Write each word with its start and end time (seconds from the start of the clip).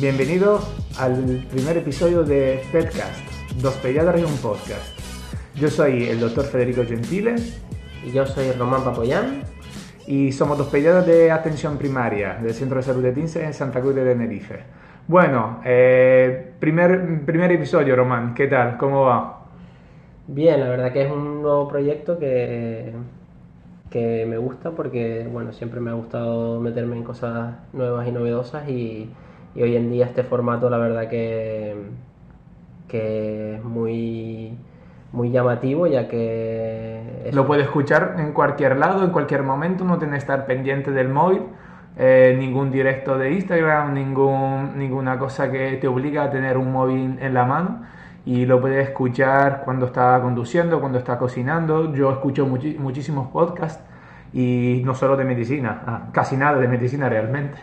Bienvenidos 0.00 0.62
al 1.00 1.44
primer 1.50 1.76
episodio 1.76 2.22
de 2.22 2.60
Petcast, 2.70 3.18
Dos 3.60 3.74
Pediatras 3.78 4.20
y 4.20 4.24
un 4.24 4.36
Podcast. 4.36 4.96
Yo 5.56 5.68
soy 5.68 6.04
el 6.04 6.20
doctor 6.20 6.44
Federico 6.44 6.84
Gentile. 6.84 7.34
Y 8.06 8.12
yo 8.12 8.24
soy 8.24 8.52
Román 8.52 8.84
Papoyán. 8.84 9.42
Y 10.06 10.30
somos 10.30 10.56
dos 10.56 10.68
pediatras 10.68 11.04
de 11.04 11.32
atención 11.32 11.78
primaria 11.78 12.34
del 12.34 12.54
Centro 12.54 12.76
de 12.76 12.84
Salud 12.84 13.02
de 13.02 13.10
Tince 13.10 13.44
en 13.44 13.52
Santa 13.52 13.80
Cruz 13.80 13.96
de 13.96 14.04
Tenerife. 14.04 14.60
Bueno, 15.08 15.60
eh, 15.64 16.52
primer, 16.60 17.24
primer 17.24 17.50
episodio, 17.50 17.96
Román, 17.96 18.34
¿qué 18.34 18.46
tal? 18.46 18.76
¿Cómo 18.76 19.02
va? 19.02 19.46
Bien, 20.28 20.60
la 20.60 20.68
verdad 20.68 20.92
que 20.92 21.06
es 21.06 21.10
un 21.10 21.42
nuevo 21.42 21.66
proyecto 21.66 22.20
que, 22.20 22.92
que 23.90 24.26
me 24.28 24.38
gusta 24.38 24.70
porque, 24.70 25.28
bueno, 25.32 25.52
siempre 25.52 25.80
me 25.80 25.90
ha 25.90 25.94
gustado 25.94 26.60
meterme 26.60 26.94
en 26.94 27.02
cosas 27.02 27.56
nuevas 27.72 28.06
y 28.06 28.12
novedosas 28.12 28.68
y, 28.68 29.10
y 29.58 29.62
hoy 29.62 29.76
en 29.76 29.90
día 29.90 30.06
este 30.06 30.22
formato 30.22 30.70
la 30.70 30.78
verdad 30.78 31.08
que, 31.08 31.74
que 32.86 33.56
es 33.56 33.64
muy 33.64 34.56
muy 35.10 35.30
llamativo 35.30 35.86
ya 35.86 36.06
que... 36.06 37.30
Lo 37.32 37.46
puedes 37.46 37.64
escuchar 37.64 38.16
en 38.18 38.32
cualquier 38.32 38.76
lado, 38.76 39.02
en 39.02 39.10
cualquier 39.10 39.42
momento, 39.42 39.84
no 39.84 39.98
tienes 39.98 40.18
que 40.18 40.32
estar 40.32 40.46
pendiente 40.46 40.92
del 40.92 41.08
móvil, 41.08 41.42
eh, 41.96 42.36
ningún 42.38 42.70
directo 42.70 43.18
de 43.18 43.32
Instagram, 43.32 43.94
ningún, 43.94 44.78
ninguna 44.78 45.18
cosa 45.18 45.50
que 45.50 45.76
te 45.80 45.88
obliga 45.88 46.24
a 46.24 46.30
tener 46.30 46.56
un 46.56 46.70
móvil 46.70 47.18
en 47.20 47.34
la 47.34 47.44
mano 47.44 47.82
y 48.24 48.46
lo 48.46 48.60
puedes 48.60 48.86
escuchar 48.86 49.62
cuando 49.64 49.86
está 49.86 50.20
conduciendo, 50.22 50.78
cuando 50.80 50.98
está 50.98 51.18
cocinando. 51.18 51.92
Yo 51.94 52.12
escucho 52.12 52.46
muchísimos 52.46 53.28
podcasts 53.28 53.82
y 54.32 54.82
no 54.84 54.94
solo 54.94 55.16
de 55.16 55.24
medicina, 55.24 55.82
ah, 55.86 56.08
casi 56.12 56.36
nada 56.36 56.58
de 56.58 56.68
medicina 56.68 57.08
realmente, 57.08 57.58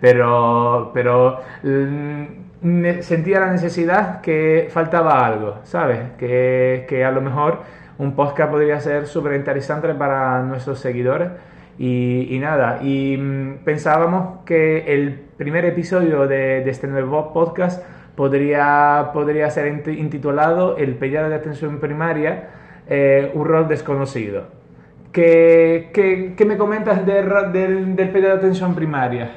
pero, 0.00 0.90
pero 0.92 1.40
mm, 1.62 3.00
sentía 3.00 3.40
la 3.40 3.52
necesidad 3.52 4.20
que 4.20 4.68
faltaba 4.70 5.24
algo, 5.24 5.58
¿sabes? 5.64 6.12
Que, 6.18 6.86
que 6.88 7.04
a 7.04 7.10
lo 7.10 7.20
mejor 7.20 7.62
un 7.98 8.14
podcast 8.14 8.50
podría 8.50 8.80
ser 8.80 9.06
súper 9.06 9.34
interesante 9.34 9.92
para 9.94 10.42
nuestros 10.42 10.78
seguidores. 10.80 11.30
Y, 11.78 12.26
y, 12.34 12.38
nada, 12.40 12.80
y 12.82 13.16
mm, 13.16 13.58
pensábamos 13.64 14.44
que 14.44 14.92
el 14.92 15.12
primer 15.36 15.64
episodio 15.64 16.26
de, 16.26 16.64
de, 16.64 16.70
este 16.70 16.88
nuevo 16.88 17.32
podcast 17.32 17.84
podría, 18.16 19.10
podría 19.12 19.48
ser 19.48 19.68
intitulado 19.68 20.76
El 20.76 20.96
pediatra 20.96 21.28
de 21.28 21.36
atención 21.36 21.78
primaria, 21.78 22.48
eh, 22.88 23.30
un 23.34 23.44
rol 23.46 23.68
desconocido. 23.68 24.57
¿Qué, 25.18 25.90
qué, 26.36 26.44
me 26.44 26.56
comentas 26.56 27.04
del, 27.04 27.28
del, 27.52 27.96
pediatra 27.96 28.20
de 28.20 28.38
atención 28.38 28.76
primaria? 28.76 29.28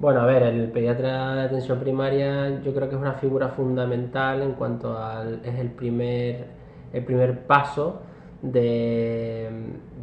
Bueno, 0.00 0.22
a 0.22 0.26
ver, 0.26 0.42
el 0.42 0.72
pediatra 0.72 1.36
de 1.36 1.42
atención 1.42 1.78
primaria 1.78 2.60
yo 2.62 2.74
creo 2.74 2.88
que 2.88 2.96
es 2.96 3.00
una 3.00 3.12
figura 3.12 3.50
fundamental 3.50 4.42
en 4.42 4.54
cuanto 4.54 4.98
al... 4.98 5.42
es 5.44 5.60
el 5.60 5.70
primer, 5.70 6.46
el 6.92 7.04
primer 7.04 7.46
paso 7.46 8.02
de, 8.42 9.48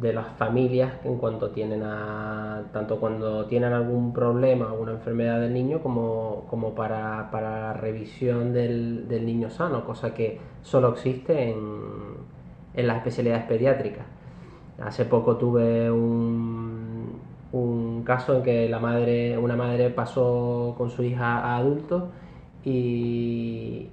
de, 0.00 0.12
las 0.14 0.28
familias 0.38 0.90
en 1.04 1.18
cuanto 1.18 1.50
tienen 1.50 1.82
a... 1.82 2.62
tanto 2.72 2.98
cuando 2.98 3.44
tienen 3.44 3.74
algún 3.74 4.14
problema, 4.14 4.70
alguna 4.70 4.92
enfermedad 4.92 5.38
del 5.38 5.52
niño 5.52 5.82
como, 5.82 6.46
como 6.48 6.74
para, 6.74 7.30
para 7.30 7.74
revisión 7.74 8.54
del, 8.54 9.06
del 9.06 9.26
niño 9.26 9.50
sano, 9.50 9.84
cosa 9.84 10.14
que 10.14 10.40
solo 10.62 10.94
existe 10.94 11.50
en, 11.50 11.58
en 12.72 12.86
las 12.86 12.96
especialidades 12.96 13.44
pediátricas. 13.44 14.15
Hace 14.84 15.06
poco 15.06 15.36
tuve 15.36 15.90
un, 15.90 17.18
un 17.52 18.02
caso 18.04 18.36
en 18.36 18.42
que 18.42 18.68
la 18.68 18.78
madre, 18.78 19.38
una 19.38 19.56
madre 19.56 19.90
pasó 19.90 20.74
con 20.76 20.90
su 20.90 21.02
hija 21.02 21.38
a 21.38 21.56
adulto 21.56 22.10
y, 22.64 23.88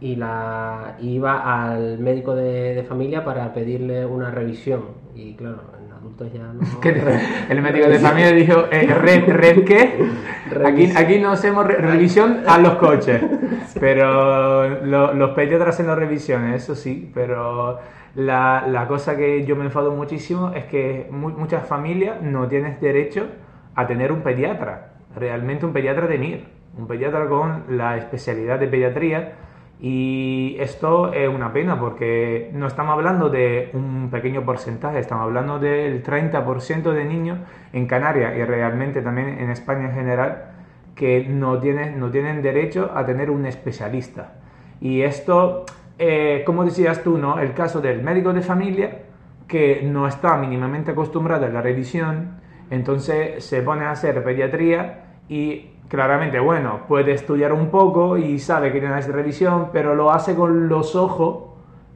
y 0.00 0.16
la 0.16 0.96
iba 1.00 1.70
al 1.70 1.98
médico 1.98 2.34
de, 2.34 2.84
familia 2.88 3.24
para 3.24 3.54
pedirle 3.54 4.04
una 4.04 4.30
revisión. 4.30 4.82
Y 5.14 5.34
claro, 5.34 5.62
en 5.82 5.92
adultos 5.92 6.32
ya 6.32 6.52
no. 6.52 6.60
el 7.48 7.62
médico 7.62 7.88
de 7.88 7.98
familia 7.98 8.32
dijo: 8.32 8.64
eh, 8.70 8.92
¿red, 8.92 9.28
red 9.28 9.64
qué? 9.64 10.10
Aquí, 10.64 10.92
aquí 10.94 11.18
no 11.20 11.30
hacemos 11.30 11.66
revisión 11.66 12.42
a 12.46 12.58
los 12.58 12.74
coches, 12.74 13.22
pero 13.80 14.84
los 15.14 15.30
pediatras 15.30 15.76
hacen 15.76 15.86
las 15.86 15.98
revisiones, 15.98 16.62
eso 16.62 16.74
sí, 16.74 17.10
pero 17.14 17.78
la, 18.14 18.66
la, 18.68 18.86
cosa 18.88 19.16
que 19.16 19.44
yo 19.44 19.56
me 19.56 19.64
enfado 19.64 19.92
muchísimo 19.92 20.52
es 20.54 20.64
que 20.66 21.08
muchas 21.10 21.66
familias 21.66 22.20
no 22.20 22.46
tienen 22.48 22.78
derecho 22.80 23.26
a 23.74 23.86
tener 23.86 24.12
un 24.12 24.20
pediatra, 24.20 24.92
realmente 25.16 25.64
un 25.64 25.72
pediatra 25.72 26.06
de 26.06 26.18
NIR, 26.18 26.44
un 26.78 26.86
pediatra 26.86 27.26
con 27.28 27.64
la 27.76 27.96
especialidad 27.96 28.58
de 28.58 28.68
pediatría. 28.68 29.32
Y 29.80 30.56
esto 30.60 31.12
es 31.12 31.28
una 31.28 31.52
pena 31.52 31.80
porque 31.80 32.50
no 32.52 32.68
estamos 32.68 32.92
hablando 32.92 33.30
de 33.30 33.70
un 33.72 34.10
pequeño 34.10 34.44
porcentaje, 34.44 35.00
estamos 35.00 35.24
hablando 35.24 35.58
del 35.58 36.04
30% 36.04 36.92
de 36.92 37.04
niños 37.04 37.38
en 37.72 37.86
Canarias 37.86 38.34
y 38.36 38.44
realmente 38.44 39.02
también 39.02 39.40
en 39.40 39.50
España 39.50 39.88
en 39.88 39.94
general 39.94 40.52
que 40.94 41.26
no 41.28 41.58
tienen, 41.58 41.98
no 41.98 42.10
tienen 42.10 42.42
derecho 42.42 42.92
a 42.94 43.04
tener 43.04 43.30
un 43.30 43.44
especialista. 43.44 44.34
Y 44.80 45.02
esto 45.02 45.64
eh, 46.04 46.42
como 46.44 46.64
decías 46.64 47.00
tú, 47.04 47.16
¿no? 47.16 47.38
El 47.38 47.54
caso 47.54 47.80
del 47.80 48.02
médico 48.02 48.32
de 48.32 48.42
familia 48.42 49.02
que 49.46 49.82
no 49.84 50.08
está 50.08 50.36
mínimamente 50.36 50.90
acostumbrado 50.90 51.46
a 51.46 51.48
la 51.48 51.62
revisión, 51.62 52.40
entonces 52.70 53.44
se 53.44 53.62
pone 53.62 53.84
a 53.84 53.92
hacer 53.92 54.24
pediatría 54.24 55.04
y 55.28 55.70
claramente, 55.86 56.40
bueno, 56.40 56.80
puede 56.88 57.12
estudiar 57.12 57.52
un 57.52 57.68
poco 57.68 58.16
y 58.16 58.40
sabe 58.40 58.72
que 58.72 58.80
tiene 58.80 59.00
que 59.00 59.12
revisión, 59.12 59.68
pero 59.72 59.94
lo 59.94 60.10
hace 60.10 60.34
con 60.34 60.68
los 60.68 60.96
ojos 60.96 61.50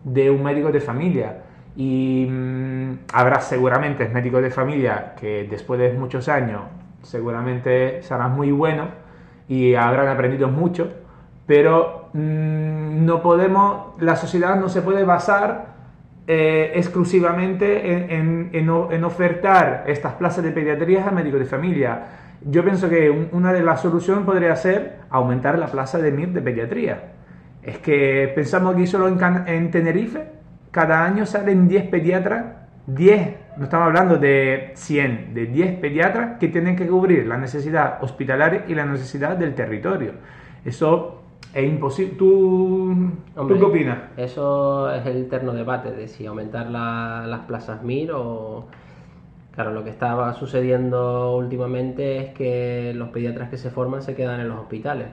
de 0.05 0.31
un 0.31 0.45
médico 0.45 0.71
de 0.71 0.81
familia. 0.81 1.43
Y 1.75 2.29
mm, 2.31 2.99
habrá 3.13 3.41
seguramente 3.41 4.09
médicos 4.09 4.41
de 4.41 4.53
familia 4.53 5.17
que 5.19 5.49
después 5.51 5.81
de 5.81 5.93
muchos 5.95 6.29
años 6.29 6.63
seguramente 7.03 8.05
serán 8.05 8.37
muy 8.37 8.53
buenos 8.53 8.87
y 9.49 9.75
habrán 9.75 10.07
aprendido 10.07 10.47
mucho, 10.47 10.93
pero 11.45 12.06
no 12.17 13.23
podemos, 13.23 14.01
la 14.01 14.17
sociedad 14.17 14.57
no 14.57 14.69
se 14.69 14.83
puede 14.83 15.05
basar 15.05 15.77
eh, 16.27 16.73
exclusivamente 16.75 18.17
en, 18.17 19.05
ofertar 19.05 19.85
estas 19.87 20.15
plazas 20.15 20.43
de 20.43 20.51
pediatría 20.51 21.07
a 21.07 21.11
médicos 21.11 21.41
de 21.41 21.47
familia. 21.47 22.03
Yo 22.43 22.65
pienso 22.65 22.89
que 22.89 23.29
una 23.33 23.53
de 23.53 23.63
las 23.63 23.81
soluciones 23.83 24.25
podría 24.25 24.57
ser 24.57 25.01
aumentar 25.11 25.59
la 25.59 25.67
plaza 25.67 25.99
de 25.99 26.11
MIR 26.11 26.31
de 26.31 26.41
pediatría. 26.41 27.13
Es 27.63 27.79
que 27.79 28.33
pensamos 28.35 28.77
que 28.77 28.87
solo 28.87 29.09
en, 29.09 29.19
en 29.47 29.71
Tenerife 29.71 30.25
cada 30.71 31.05
año 31.05 31.27
salen 31.27 31.69
10 31.69 31.89
pediatras, 31.89 32.45
10, 32.87 33.37
no 33.57 33.65
estamos 33.65 33.87
hablando 33.87 34.17
de 34.17 34.73
100, 34.75 35.35
de 35.35 35.47
10 35.47 35.79
pediatras 35.81 36.39
que 36.39 36.49
tienen 36.49 36.77
que 36.77 36.87
cubrir 36.87 37.27
la 37.27 37.37
necesidad 37.37 38.03
hospitalaria 38.03 38.65
y 38.69 38.75
la 38.75 38.85
necesidad 38.85 39.37
del 39.37 39.55
territorio. 39.55 40.13
Eso 40.65 41.26
es 41.57 41.65
imposible. 41.67 42.15
¿Tú, 42.17 43.15
qué 43.35 43.55
opinas? 43.55 43.99
Eso 44.19 44.93
es 44.93 45.07
el 45.07 45.23
eterno 45.23 45.55
debate 45.55 45.91
de 45.91 46.07
si 46.07 46.27
aumentar 46.27 46.71
las 46.71 47.41
plazas 47.47 47.83
MIR 47.83 48.13
o... 48.13 48.67
Claro, 49.53 49.73
lo 49.73 49.83
que 49.83 49.89
estaba 49.89 50.35
sucediendo 50.35 51.35
últimamente 51.35 52.19
es 52.19 52.35
que 52.35 52.93
los 52.95 53.09
pediatras 53.09 53.49
que 53.49 53.57
se 53.57 53.71
forman 53.71 54.03
se 54.03 54.15
quedan 54.15 54.39
en 54.41 54.51
los 54.51 54.59
hospitales 54.59 55.07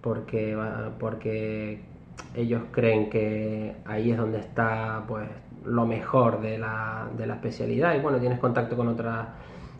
porque, 0.00 0.56
porque 1.00 1.80
ellos 2.36 2.62
creen 2.70 3.10
que 3.10 3.74
ahí 3.84 4.12
es 4.12 4.18
donde 4.18 4.38
está 4.38 5.02
pues 5.08 5.26
lo 5.64 5.84
mejor 5.84 6.40
de 6.40 6.58
la, 6.58 7.08
de 7.18 7.26
la 7.26 7.34
especialidad 7.34 7.96
y 7.96 7.98
bueno, 7.98 8.18
tienes 8.18 8.38
contacto 8.38 8.76
con 8.76 8.86
otras 8.86 9.26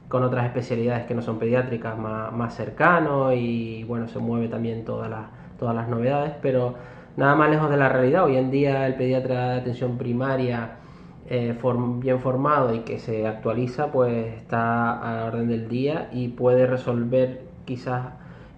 con 0.09 0.25
otras 0.25 0.47
especialidades 0.47 1.06
que 1.06 1.15
no 1.15 1.23
son 1.23 1.38
pediátricas 1.38 1.97
más, 1.97 2.32
más 2.32 2.55
cercano 2.55 3.32
y 3.32 3.85
bueno, 3.85 4.09
se 4.09 4.19
mueve 4.19 4.49
también 4.49 4.85
toda 4.85 5.09
la 5.09 5.42
todas 5.62 5.76
las 5.76 5.88
novedades, 5.88 6.32
pero 6.43 6.75
nada 7.17 7.37
más 7.37 7.49
lejos 7.49 7.70
de 7.70 7.76
la 7.76 7.88
realidad. 7.88 8.25
Hoy 8.25 8.37
en 8.37 8.50
día 8.50 8.85
el 8.85 8.97
pediatra 8.97 9.50
de 9.50 9.61
atención 9.61 9.97
primaria 9.97 10.79
eh, 11.31 11.56
bien 12.00 12.19
formado 12.19 12.75
y 12.75 12.81
que 12.81 12.99
se 12.99 13.29
actualiza, 13.29 13.93
pues 13.93 14.35
está 14.38 14.99
a 14.99 15.20
la 15.20 15.25
orden 15.26 15.47
del 15.47 15.69
día 15.69 16.09
y 16.12 16.29
puede 16.31 16.67
resolver 16.67 17.43
quizás 17.64 18.09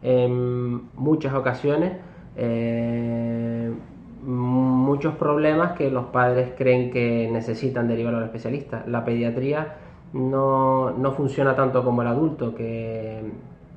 en 0.00 0.88
muchas 0.94 1.34
ocasiones 1.34 1.92
eh, 2.36 3.70
muchos 4.22 5.14
problemas 5.16 5.72
que 5.72 5.90
los 5.90 6.06
padres 6.06 6.52
creen 6.56 6.90
que 6.90 7.28
necesitan 7.30 7.86
derivar 7.86 8.14
al 8.14 8.24
especialista. 8.24 8.82
La 8.86 9.04
pediatría 9.04 9.74
no, 10.14 10.90
no 10.92 11.12
funciona 11.12 11.54
tanto 11.54 11.84
como 11.84 12.00
el 12.00 12.08
adulto, 12.08 12.54
que, 12.54 13.30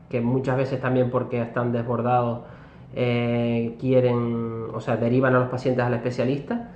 que 0.08 0.22
muchas 0.22 0.56
veces 0.56 0.80
también 0.80 1.10
porque 1.12 1.42
están 1.42 1.74
desbordados 1.74 2.56
eh, 2.96 3.76
quieren, 3.80 4.68
o 4.74 4.80
sea, 4.80 4.98
derivan 4.98 5.36
a 5.36 5.40
los 5.40 5.50
pacientes 5.50 5.84
al 5.84 5.94
especialista, 5.94 6.72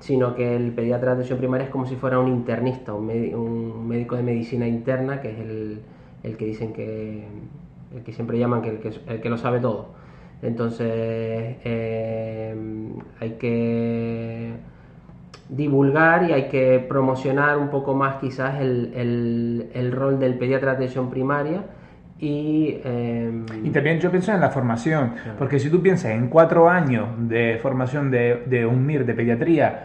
sino 0.00 0.34
que 0.34 0.56
el 0.56 0.72
pediatra 0.72 1.10
de 1.10 1.14
atención 1.14 1.38
primaria 1.38 1.64
es 1.64 1.70
como 1.70 1.86
si 1.86 1.96
fuera 1.96 2.18
un 2.18 2.28
internista, 2.28 2.92
un, 2.92 3.88
médico 3.88 4.16
de 4.16 4.22
medicina 4.22 4.66
interna, 4.66 5.20
que 5.20 5.30
es 5.30 5.38
el, 5.38 5.80
el 6.22 6.36
que 6.36 6.44
dicen 6.46 6.72
que 6.72 7.26
el 7.94 8.02
que 8.02 8.12
siempre 8.12 8.38
llaman 8.38 8.60
que 8.62 8.70
el 8.70 8.78
que, 8.78 8.92
el 9.06 9.30
lo 9.30 9.38
sabe 9.38 9.60
todo. 9.60 9.86
Entonces 10.42 10.88
eh, 11.64 12.54
hay 13.20 13.30
que 13.32 14.52
divulgar 15.48 16.28
y 16.28 16.32
hay 16.32 16.48
que 16.48 16.84
promocionar 16.86 17.56
un 17.56 17.68
poco 17.68 17.94
más 17.94 18.16
quizás 18.16 18.60
el, 18.60 19.70
el, 19.72 19.92
rol 19.92 20.18
del 20.18 20.36
pediatra 20.36 20.72
de 20.72 20.76
atención 20.76 21.10
primaria 21.10 21.62
y, 22.20 22.80
eh, 22.84 23.42
y, 23.64 23.70
también 23.70 23.98
yo 23.98 24.10
pienso 24.10 24.32
en 24.32 24.40
la 24.40 24.50
formación, 24.50 25.14
porque 25.36 25.58
si 25.58 25.68
tú 25.68 25.82
piensas 25.82 26.12
en 26.12 26.28
cuatro 26.28 26.68
años 26.70 27.08
de 27.18 27.58
formación 27.60 28.10
de, 28.10 28.44
de 28.46 28.64
un 28.64 28.86
MIR 28.86 29.04
de 29.04 29.14
pediatría, 29.14 29.84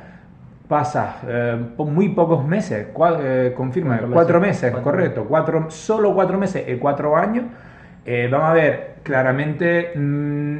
pasa 0.68 1.18
eh, 1.28 1.60
muy 1.78 2.10
pocos 2.10 2.46
meses, 2.46 2.88
eh, 3.22 3.54
confirma, 3.58 4.00
cuatro 4.14 4.40
meses, 4.40 4.72
correcto, 4.72 5.26
cuatro, 5.28 5.72
solo 5.72 6.14
cuatro 6.14 6.38
meses 6.38 6.64
y 6.68 6.76
cuatro 6.76 7.18
años, 7.18 7.46
vamos 8.31 8.50
a 8.50 8.54
ver, 8.54 8.96
claramente 9.04 9.92
mm, 9.96 10.58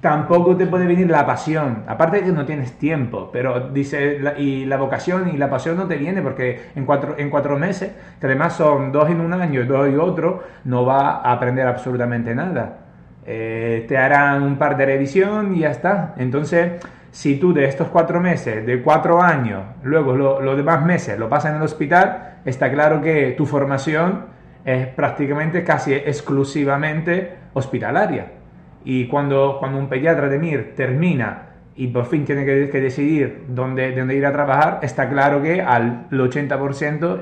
tampoco 0.00 0.56
te 0.56 0.66
puede 0.66 0.86
venir 0.86 1.10
la 1.10 1.26
pasión. 1.26 1.84
Aparte 1.86 2.18
de 2.18 2.24
que 2.24 2.32
no 2.32 2.44
tienes 2.44 2.72
tiempo, 2.78 3.30
pero 3.32 3.70
dice, 3.70 4.20
y 4.38 4.64
la 4.64 4.76
vocación 4.76 5.28
y 5.28 5.36
la 5.36 5.50
pasión 5.50 5.76
no 5.76 5.86
te 5.86 5.96
viene 5.96 6.22
porque 6.22 6.70
en 6.76 6.84
cuatro, 6.84 7.16
en 7.18 7.30
cuatro 7.30 7.58
meses, 7.58 7.92
que 8.20 8.26
además 8.26 8.54
son 8.54 8.92
dos 8.92 9.10
en 9.10 9.20
un 9.20 9.32
año 9.32 9.62
y 9.62 9.66
dos 9.66 9.88
y 9.90 9.96
otro, 9.96 10.42
no 10.64 10.84
va 10.84 11.16
a 11.16 11.32
aprender 11.32 11.66
absolutamente 11.66 12.34
nada. 12.34 12.78
Eh, 13.26 13.84
te 13.88 13.98
harán 13.98 14.42
un 14.42 14.56
par 14.56 14.76
de 14.76 14.86
revisión 14.86 15.54
y 15.54 15.60
ya 15.60 15.70
está. 15.70 16.14
Entonces, 16.16 16.80
si 17.10 17.36
tú 17.36 17.52
de 17.52 17.64
estos 17.64 17.88
cuatro 17.88 18.20
meses, 18.20 18.64
de 18.64 18.82
cuatro 18.82 19.20
años, 19.20 19.62
luego 19.82 20.14
los 20.16 20.56
demás 20.56 20.84
meses 20.84 21.18
lo 21.18 21.28
pasas 21.28 21.50
en 21.50 21.56
el 21.56 21.62
hospital, 21.62 22.38
está 22.44 22.70
claro 22.70 23.02
que 23.02 23.34
tu 23.36 23.46
formación 23.46 24.26
es 24.64 24.86
prácticamente 24.88 25.64
casi 25.64 25.94
exclusivamente 25.94 27.34
hospitalaria. 27.54 28.37
Y 28.84 29.06
cuando, 29.08 29.56
cuando 29.58 29.78
un 29.78 29.88
pediatra 29.88 30.28
de 30.28 30.38
MIR 30.38 30.74
termina 30.74 31.46
y 31.76 31.88
por 31.88 32.06
fin 32.06 32.24
tiene 32.24 32.44
que, 32.44 32.80
decidir 32.80 33.44
dónde, 33.48 33.94
dónde, 33.94 34.14
ir 34.14 34.26
a 34.26 34.32
trabajar, 34.32 34.80
está 34.82 35.08
claro 35.08 35.42
que 35.42 35.60
al 35.62 36.08
80% 36.10 37.20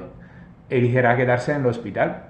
elegirá 0.70 1.16
quedarse 1.16 1.52
en 1.52 1.60
el 1.60 1.66
hospital. 1.66 2.24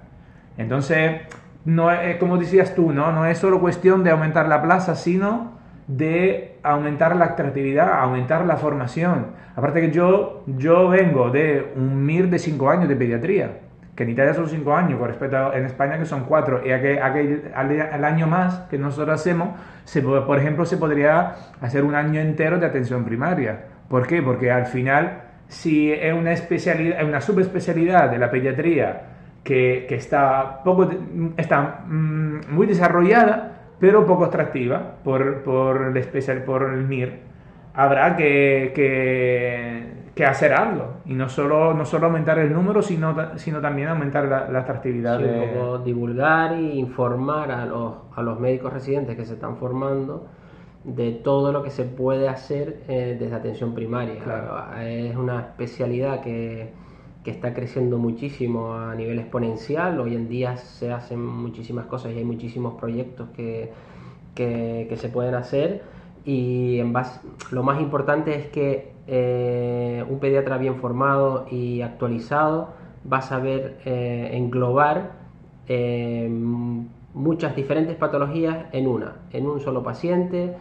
Entonces, 0.58 1.22
no 1.64 1.90
es, 1.90 2.16
como 2.16 2.38
decías 2.38 2.74
tú, 2.74 2.92
¿no? 2.92 3.12
no 3.12 3.26
es 3.26 3.38
solo 3.38 3.60
cuestión 3.60 4.02
de 4.04 4.10
aumentar 4.10 4.48
la 4.48 4.62
plaza, 4.62 4.94
sino 4.94 5.52
de 5.86 6.58
aumentar 6.62 7.14
la 7.14 7.26
atractividad, 7.26 8.00
aumentar 8.00 8.44
la 8.44 8.56
formación. 8.56 9.26
Aparte 9.54 9.80
que 9.80 9.90
yo, 9.90 10.44
yo 10.46 10.88
vengo 10.88 11.30
de 11.30 11.72
un 11.76 12.04
MIR 12.04 12.28
de 12.30 12.38
5 12.38 12.70
años 12.70 12.88
de 12.88 12.96
pediatría 12.96 13.65
que 13.96 14.02
en 14.02 14.10
Italia 14.10 14.34
son 14.34 14.48
cinco 14.48 14.76
años, 14.76 14.98
con 14.98 15.08
respecto 15.08 15.36
a 15.36 15.56
en 15.56 15.64
España 15.64 15.98
que 15.98 16.04
son 16.04 16.24
cuatro, 16.24 16.60
y 16.64 16.70
aquel, 16.70 17.02
aquel, 17.02 17.50
al, 17.54 18.04
año 18.04 18.26
más 18.26 18.60
que 18.70 18.76
nosotros 18.78 19.18
hacemos, 19.18 19.58
se, 19.84 20.02
por 20.02 20.38
ejemplo, 20.38 20.66
se 20.66 20.76
podría 20.76 21.34
hacer 21.62 21.82
un 21.82 21.94
año 21.94 22.20
entero 22.20 22.58
de 22.58 22.66
atención 22.66 23.04
primaria. 23.04 23.64
¿Por 23.88 24.06
qué? 24.06 24.20
Porque 24.20 24.50
al 24.50 24.66
final, 24.66 25.22
si 25.48 25.90
es 25.90 26.12
una, 26.12 26.32
especialidad, 26.32 27.04
una 27.04 27.22
subespecialidad 27.22 28.10
de 28.10 28.18
la 28.18 28.30
pediatría 28.30 29.02
que, 29.42 29.86
que 29.88 29.94
está, 29.94 30.62
poco, 30.62 30.90
está 31.38 31.80
mm, 31.86 32.40
muy 32.50 32.66
desarrollada, 32.66 33.52
pero 33.80 34.04
poco 34.04 34.26
atractiva 34.26 34.96
por, 35.04 35.42
por, 35.42 35.86
el, 35.86 35.96
especial, 35.96 36.42
por 36.42 36.64
el 36.64 36.84
MIR, 36.84 37.20
habrá 37.72 38.14
que, 38.14 38.72
que 38.74 40.05
que 40.16 40.24
hacer 40.24 40.54
algo 40.54 41.02
y 41.04 41.12
no 41.12 41.28
solo, 41.28 41.74
no 41.74 41.84
solo 41.84 42.06
aumentar 42.06 42.38
el 42.38 42.50
número, 42.50 42.80
sino, 42.80 43.14
sino 43.36 43.60
también 43.60 43.88
aumentar 43.88 44.24
la, 44.24 44.60
atractividad. 44.60 45.18
de... 45.18 45.84
divulgar 45.84 46.54
e 46.54 46.74
informar 46.76 47.52
a 47.52 47.66
los, 47.66 47.96
a 48.14 48.22
los 48.22 48.40
médicos 48.40 48.72
residentes 48.72 49.14
que 49.14 49.26
se 49.26 49.34
están 49.34 49.58
formando 49.58 50.26
de 50.84 51.12
todo 51.12 51.52
lo 51.52 51.62
que 51.62 51.68
se 51.68 51.84
puede 51.84 52.30
hacer 52.30 52.84
eh, 52.88 53.18
desde 53.20 53.34
atención 53.34 53.74
primaria. 53.74 54.14
Es 54.80 55.14
una 55.16 55.40
especialidad 55.40 56.22
que, 56.22 56.72
que, 57.22 57.30
está 57.30 57.52
creciendo 57.52 57.98
muchísimo 57.98 58.72
a 58.72 58.94
nivel 58.94 59.18
exponencial. 59.18 60.00
Hoy 60.00 60.14
en 60.14 60.30
día 60.30 60.56
se 60.56 60.92
hacen 60.92 61.22
muchísimas 61.22 61.84
cosas 61.86 62.12
y 62.12 62.18
hay 62.18 62.24
muchísimos 62.24 62.80
proyectos 62.80 63.28
que, 63.36 63.70
que, 64.34 64.86
que 64.88 64.96
se 64.96 65.10
pueden 65.10 65.34
hacer. 65.34 65.82
Y 66.26 66.80
en 66.80 66.92
base, 66.92 67.20
lo 67.52 67.62
más 67.62 67.80
importante 67.80 68.34
es 68.34 68.48
que 68.48 68.92
eh, 69.06 70.04
un 70.08 70.18
pediatra 70.18 70.58
bien 70.58 70.74
formado 70.76 71.46
y 71.48 71.82
actualizado 71.82 72.70
va 73.10 73.18
a 73.18 73.22
saber 73.22 73.78
eh, 73.84 74.30
englobar 74.32 75.12
eh, 75.68 76.28
muchas 77.14 77.54
diferentes 77.54 77.94
patologías 77.94 78.66
en 78.72 78.88
una, 78.88 79.18
en 79.32 79.46
un 79.46 79.60
solo 79.60 79.84
paciente, 79.84 80.56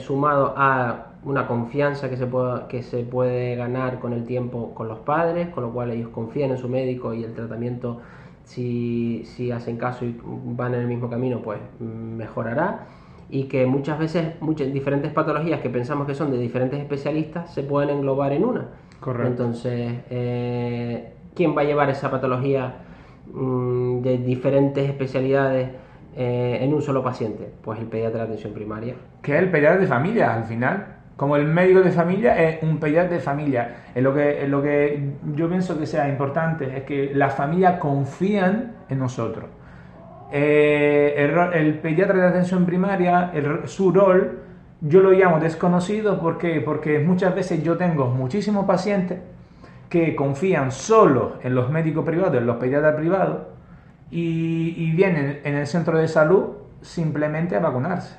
sumado 0.00 0.52
a 0.54 1.12
una 1.24 1.46
confianza 1.46 2.10
que 2.10 2.18
se, 2.18 2.26
puede, 2.26 2.66
que 2.68 2.82
se 2.82 3.02
puede 3.04 3.56
ganar 3.56 3.98
con 3.98 4.12
el 4.12 4.26
tiempo 4.26 4.74
con 4.74 4.88
los 4.88 4.98
padres, 4.98 5.48
con 5.48 5.64
lo 5.64 5.70
cual 5.70 5.90
ellos 5.90 6.10
confían 6.10 6.50
en 6.50 6.58
su 6.58 6.68
médico 6.68 7.14
y 7.14 7.24
el 7.24 7.32
tratamiento, 7.32 8.00
si, 8.44 9.24
si 9.24 9.50
hacen 9.50 9.78
caso 9.78 10.04
y 10.04 10.20
van 10.22 10.74
en 10.74 10.80
el 10.82 10.86
mismo 10.86 11.08
camino, 11.08 11.40
pues 11.40 11.58
mejorará 11.80 12.86
y 13.32 13.44
que 13.44 13.64
muchas 13.64 13.98
veces 13.98 14.34
muchas 14.40 14.70
diferentes 14.70 15.10
patologías 15.10 15.62
que 15.62 15.70
pensamos 15.70 16.06
que 16.06 16.14
son 16.14 16.30
de 16.30 16.36
diferentes 16.36 16.78
especialistas 16.78 17.52
se 17.52 17.62
pueden 17.62 17.88
englobar 17.88 18.30
en 18.32 18.44
una. 18.44 18.68
Correcto. 19.00 19.26
Entonces, 19.26 20.00
eh, 20.10 21.14
¿quién 21.34 21.56
va 21.56 21.62
a 21.62 21.64
llevar 21.64 21.88
esa 21.88 22.10
patología 22.10 22.74
mm, 23.32 24.02
de 24.02 24.18
diferentes 24.18 24.86
especialidades 24.86 25.70
eh, 26.14 26.58
en 26.60 26.74
un 26.74 26.82
solo 26.82 27.02
paciente? 27.02 27.50
Pues 27.62 27.80
el 27.80 27.86
pediatra 27.86 28.18
de 28.18 28.24
atención 28.26 28.52
primaria. 28.52 28.96
Que 29.22 29.34
es 29.34 29.42
el 29.42 29.50
pediatra 29.50 29.80
de 29.80 29.86
familia 29.86 30.34
al 30.34 30.44
final. 30.44 30.98
Como 31.16 31.36
el 31.36 31.46
médico 31.46 31.80
de 31.80 31.90
familia 31.90 32.36
es 32.36 32.62
un 32.62 32.78
pediatra 32.78 33.14
de 33.14 33.20
familia. 33.20 33.76
Es 33.94 34.02
lo 34.02 34.12
que, 34.12 34.42
es 34.42 34.48
lo 34.50 34.60
que 34.60 35.14
yo 35.34 35.48
pienso 35.48 35.78
que 35.78 35.86
sea 35.86 36.06
importante, 36.06 36.76
es 36.76 36.84
que 36.84 37.12
las 37.14 37.34
familias 37.34 37.78
confían 37.78 38.72
en 38.90 38.98
nosotros 38.98 39.46
eh, 40.32 41.50
el, 41.54 41.78
pediatra 41.80 42.18
de 42.18 42.26
atención 42.28 42.64
primaria, 42.64 43.32
su 43.66 43.92
rol, 43.92 44.38
yo 44.80 45.00
lo 45.00 45.12
llamo 45.12 45.38
desconocido. 45.38 46.18
Porque, 46.18 46.60
porque 46.60 46.98
muchas 46.98 47.34
veces 47.34 47.62
yo 47.62 47.76
tengo 47.76 48.06
muchísimos 48.06 48.64
pacientes 48.64 49.20
que 49.90 50.16
confían 50.16 50.72
solo 50.72 51.34
en 51.42 51.54
los 51.54 51.70
médicos 51.70 52.04
privados, 52.06 52.38
en 52.38 52.46
los 52.46 52.56
pediatras 52.56 52.94
privados, 52.96 53.42
y, 54.10 54.90
vienen 54.92 55.40
en 55.44 55.54
el 55.54 55.66
centro 55.66 55.98
de 55.98 56.08
salud 56.08 56.56
simplemente 56.80 57.56
a 57.56 57.60
vacunarse. 57.60 58.16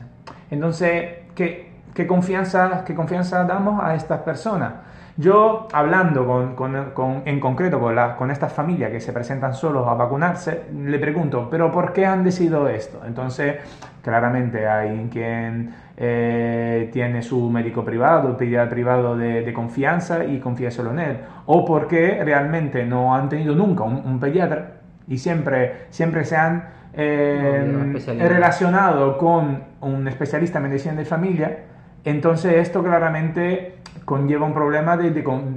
Entonces, 0.51 1.17
¿qué, 1.35 1.72
qué 1.93 2.07
confianza, 2.07 2.83
¿qué 2.85 2.95
confianza 2.95 3.43
damos 3.43 3.83
a 3.83 3.95
estas 3.95 4.21
personas? 4.21 4.73
Yo, 5.15 5.67
hablando 5.71 6.25
con, 6.55 7.21
en 7.25 7.39
concreto 7.39 7.79
con, 7.79 7.95
con 8.17 8.31
estas 8.31 8.51
familias 8.51 8.89
que 8.89 8.99
se 8.99 9.13
presentan 9.13 9.53
solos 9.53 9.87
a 9.87 9.93
vacunarse, 9.93 10.63
le 10.75 10.97
pregunto, 10.97 11.47
¿pero 11.51 11.71
por 11.71 11.93
qué 11.93 12.07
han 12.07 12.23
decidido 12.23 12.67
esto? 12.67 12.99
Entonces, 13.05 13.57
claramente 14.01 14.67
hay 14.67 15.07
quien 15.11 15.71
eh, 15.95 16.89
tiene 16.91 17.21
su 17.21 17.47
médico 17.51 17.85
privado, 17.85 18.35
pediatra 18.35 18.71
privado 18.71 19.15
de, 19.15 19.53
confianza 19.53 20.25
y 20.25 20.39
confía 20.39 20.71
solo 20.71 20.91
en 20.91 20.99
él. 20.99 21.17
O 21.45 21.63
porque 21.63 22.19
realmente 22.23 22.83
no 22.83 23.13
han 23.13 23.29
tenido 23.29 23.53
nunca 23.53 23.83
un, 23.83 24.19
pediatra 24.19 24.77
y 25.07 25.19
siempre, 25.19 25.85
siempre 25.91 26.25
se 26.25 26.35
han 26.35 26.69
eh, 26.93 27.93
relacionado 28.19 29.19
con 29.19 29.63
un 29.81 30.07
especialista 30.07 30.57
en 30.57 30.63
medicina 30.63 30.95
de 30.95 31.05
familia. 31.05 31.57
Entonces 32.05 32.55
esto 32.55 32.83
claramente 32.83 33.75
conlleva 34.05 34.45
un 34.45 34.53
problema 34.53 34.97
de, 34.97 35.07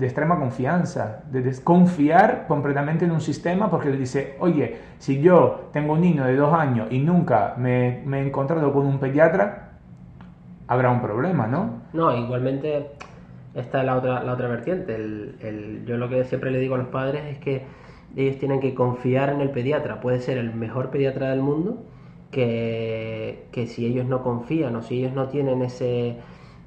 extrema 0.02 0.38
confianza, 0.38 1.24
de 1.30 1.42
desconfiar 1.42 2.46
completamente 2.46 3.04
en 3.04 3.10
un 3.10 3.20
sistema 3.20 3.70
porque 3.70 3.90
le 3.90 3.96
dice, 3.96 4.36
oye, 4.38 4.76
si 4.98 5.20
yo 5.20 5.68
tengo 5.72 5.94
un 5.94 6.00
niño 6.00 6.24
de 6.24 6.36
dos 6.36 6.54
años 6.54 6.88
y 6.90 7.00
nunca 7.00 7.54
me, 7.56 8.02
me 8.04 8.20
he 8.20 8.26
encontrado 8.26 8.72
con 8.72 8.86
un 8.86 8.98
pediatra, 8.98 9.70
habrá 10.68 10.90
un 10.90 11.00
problema, 11.00 11.46
¿no? 11.46 11.82
No, 11.92 12.16
igualmente 12.16 12.90
esta 13.54 13.80
es 13.80 13.86
la 13.86 13.96
otra, 13.96 14.22
la 14.22 14.32
otra 14.34 14.48
vertiente. 14.48 14.96
Yo 15.86 15.96
lo 15.96 16.08
que 16.08 16.24
siempre 16.24 16.50
le 16.50 16.60
digo 16.60 16.74
a 16.74 16.78
los 16.78 16.88
padres 16.88 17.24
es 17.24 17.38
que 17.38 17.64
ellos 18.14 18.38
tienen 18.38 18.60
que 18.60 18.74
confiar 18.74 19.30
en 19.30 19.40
el 19.40 19.50
pediatra. 19.50 20.00
Puede 20.00 20.20
ser 20.20 20.38
el 20.38 20.54
mejor 20.54 20.90
pediatra 20.90 21.30
del 21.30 21.40
mundo, 21.40 21.82
que, 22.36 23.46
que 23.50 23.66
si 23.66 23.86
ellos 23.86 24.04
no 24.04 24.22
confían 24.22 24.76
o 24.76 24.82
si 24.82 24.98
ellos 24.98 25.14
no 25.14 25.28
tienen 25.28 25.62
ese 25.62 26.18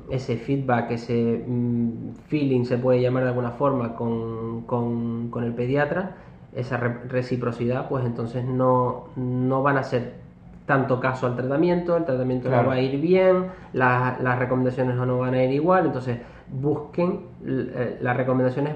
ese 0.10 0.36
feedback, 0.38 0.90
ese 0.90 1.44
mm, 1.46 2.14
feeling, 2.26 2.64
se 2.64 2.80
puede 2.80 3.00
llamar 3.00 3.22
de 3.22 3.30
alguna 3.30 3.52
forma, 3.52 3.96
con, 3.96 4.62
con, 4.64 5.44
el 5.44 5.54
pediatra, 5.54 6.16
esa 6.56 6.78
reciprocidad, 6.78 7.88
pues 7.88 8.04
entonces 8.04 8.44
no, 8.44 9.10
no 9.16 9.62
van 9.62 9.78
a 9.78 9.82
hacer 9.82 10.14
tanto 10.66 11.00
caso 11.00 11.28
al 11.28 11.36
tratamiento, 11.36 11.96
el 11.96 12.06
tratamiento 12.06 12.50
no 12.50 12.66
va 12.66 12.74
a 12.74 12.82
ir 12.82 13.00
bien, 13.00 13.46
las 13.74 14.40
recomendaciones 14.40 14.96
no 14.96 15.20
van 15.20 15.36
a 15.36 15.44
ir 15.44 15.52
igual, 15.52 15.86
entonces 15.86 16.18
busquen 16.52 17.20
eh, 17.46 18.00
las 18.02 18.18
recomendaciones 18.18 18.74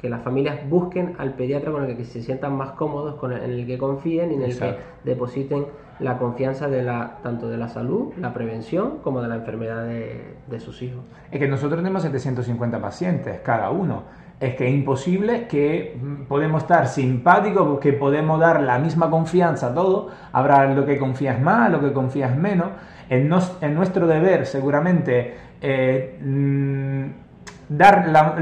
que 0.00 0.08
las 0.08 0.22
familias 0.22 0.58
busquen 0.70 1.16
al 1.18 1.34
pediatra 1.34 1.72
con 1.72 1.84
el 1.84 1.94
que 1.94 2.06
se 2.06 2.22
sientan 2.22 2.56
más 2.56 2.70
cómodos, 2.70 3.16
con 3.16 3.32
el, 3.34 3.42
en 3.42 3.50
el 3.50 3.66
que 3.66 3.76
confíen 3.76 4.32
y 4.32 4.36
en 4.36 4.42
el 4.42 4.50
Exacto. 4.52 4.80
que 5.04 5.10
depositen 5.10 5.66
la 6.00 6.16
confianza 6.18 6.68
de 6.68 6.82
la, 6.82 7.18
tanto 7.22 7.48
de 7.48 7.56
la 7.56 7.68
salud, 7.68 8.12
la 8.18 8.32
prevención, 8.32 8.98
como 9.02 9.20
de 9.20 9.28
la 9.28 9.34
enfermedad 9.36 9.82
de, 9.84 10.36
de 10.46 10.60
sus 10.60 10.80
hijos. 10.82 11.00
Es 11.30 11.38
que 11.38 11.48
nosotros 11.48 11.78
tenemos 11.80 12.02
750 12.02 12.80
pacientes 12.80 13.40
cada 13.42 13.70
uno. 13.70 14.04
Es 14.38 14.54
que 14.54 14.68
es 14.68 14.72
imposible 14.74 15.48
que 15.48 15.98
mm, 16.00 16.26
podemos 16.26 16.62
estar 16.62 16.86
simpáticos, 16.86 17.66
porque 17.66 17.92
podemos 17.92 18.38
dar 18.38 18.60
la 18.62 18.78
misma 18.78 19.10
confianza 19.10 19.68
a 19.68 19.74
todo. 19.74 20.10
Habrá 20.32 20.72
lo 20.72 20.86
que 20.86 20.96
confías 20.98 21.40
más, 21.40 21.70
lo 21.72 21.80
que 21.80 21.92
confías 21.92 22.36
menos. 22.36 22.68
En, 23.10 23.28
nos- 23.28 23.58
en 23.60 23.74
nuestro 23.74 24.06
deber, 24.06 24.46
seguramente, 24.46 25.34
eh, 25.60 26.20
mm, 26.22 27.76
dar 27.76 28.08
la, 28.08 28.36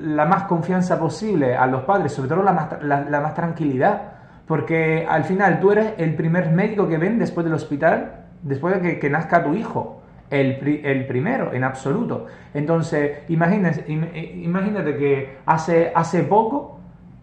la- 0.00 0.24
más 0.24 0.44
confianza 0.44 0.98
posible 0.98 1.54
a 1.54 1.66
los 1.66 1.82
padres, 1.82 2.12
sobre 2.12 2.30
todo 2.30 2.42
la 2.42 2.52
más, 2.54 2.82
la 2.82 3.20
más 3.20 3.34
tranquilidad. 3.34 4.13
Porque 4.46 5.06
al 5.08 5.24
final 5.24 5.60
tú 5.60 5.72
eres 5.72 5.94
el 5.98 6.14
primer 6.14 6.50
médico 6.50 6.88
que 6.88 6.98
ven 6.98 7.18
después 7.18 7.44
del 7.44 7.54
hospital, 7.54 8.24
después 8.42 8.74
de 8.74 8.80
que, 8.82 8.98
que 8.98 9.10
nazca 9.10 9.42
tu 9.42 9.54
hijo. 9.54 10.00
El, 10.30 10.56
pri- 10.58 10.80
el 10.84 11.06
primero, 11.06 11.52
en 11.52 11.64
absoluto. 11.64 12.26
Entonces, 12.54 13.18
imagínate, 13.28 13.84
im- 13.88 14.08
imagínate 14.42 14.96
que 14.96 15.36
hace, 15.46 15.92
hace 15.94 16.22
poco 16.24 16.80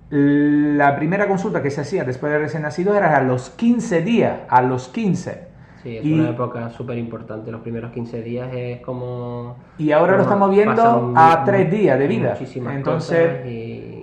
la 0.10 0.96
primera 0.96 1.28
consulta 1.28 1.62
que 1.64 1.72
se 1.72 1.82
hacía 1.82 2.04
después 2.04 2.32
de 2.32 2.40
recién 2.40 2.64
nacido 2.64 2.96
era 2.96 3.16
a 3.18 3.22
los 3.24 3.50
15 3.52 4.02
días, 4.02 4.40
a 4.50 4.62
los 4.62 4.88
15. 4.90 5.50
Sí, 5.84 5.98
es 5.98 6.06
Y- 6.06 6.14
una 6.14 6.30
época 6.30 6.70
súper 6.70 6.98
importante. 6.98 7.52
Los 7.52 7.62
primeros 7.62 7.92
15 7.92 8.22
días 8.22 8.50
es 8.54 8.82
como... 8.82 9.56
Y 9.78 9.92
ahora 9.92 10.12
lo 10.18 10.20
como 10.20 10.30
estamos 10.30 10.52
viendo 10.52 10.76
pasan 10.76 11.14
a 11.16 11.38
mu- 11.40 11.46
tres 11.46 11.72
días 11.72 11.98
de 12.00 12.08
vida. 12.08 12.30
muchísimas 12.32 12.76
Entonces, 12.76 13.46
y- 13.48 14.01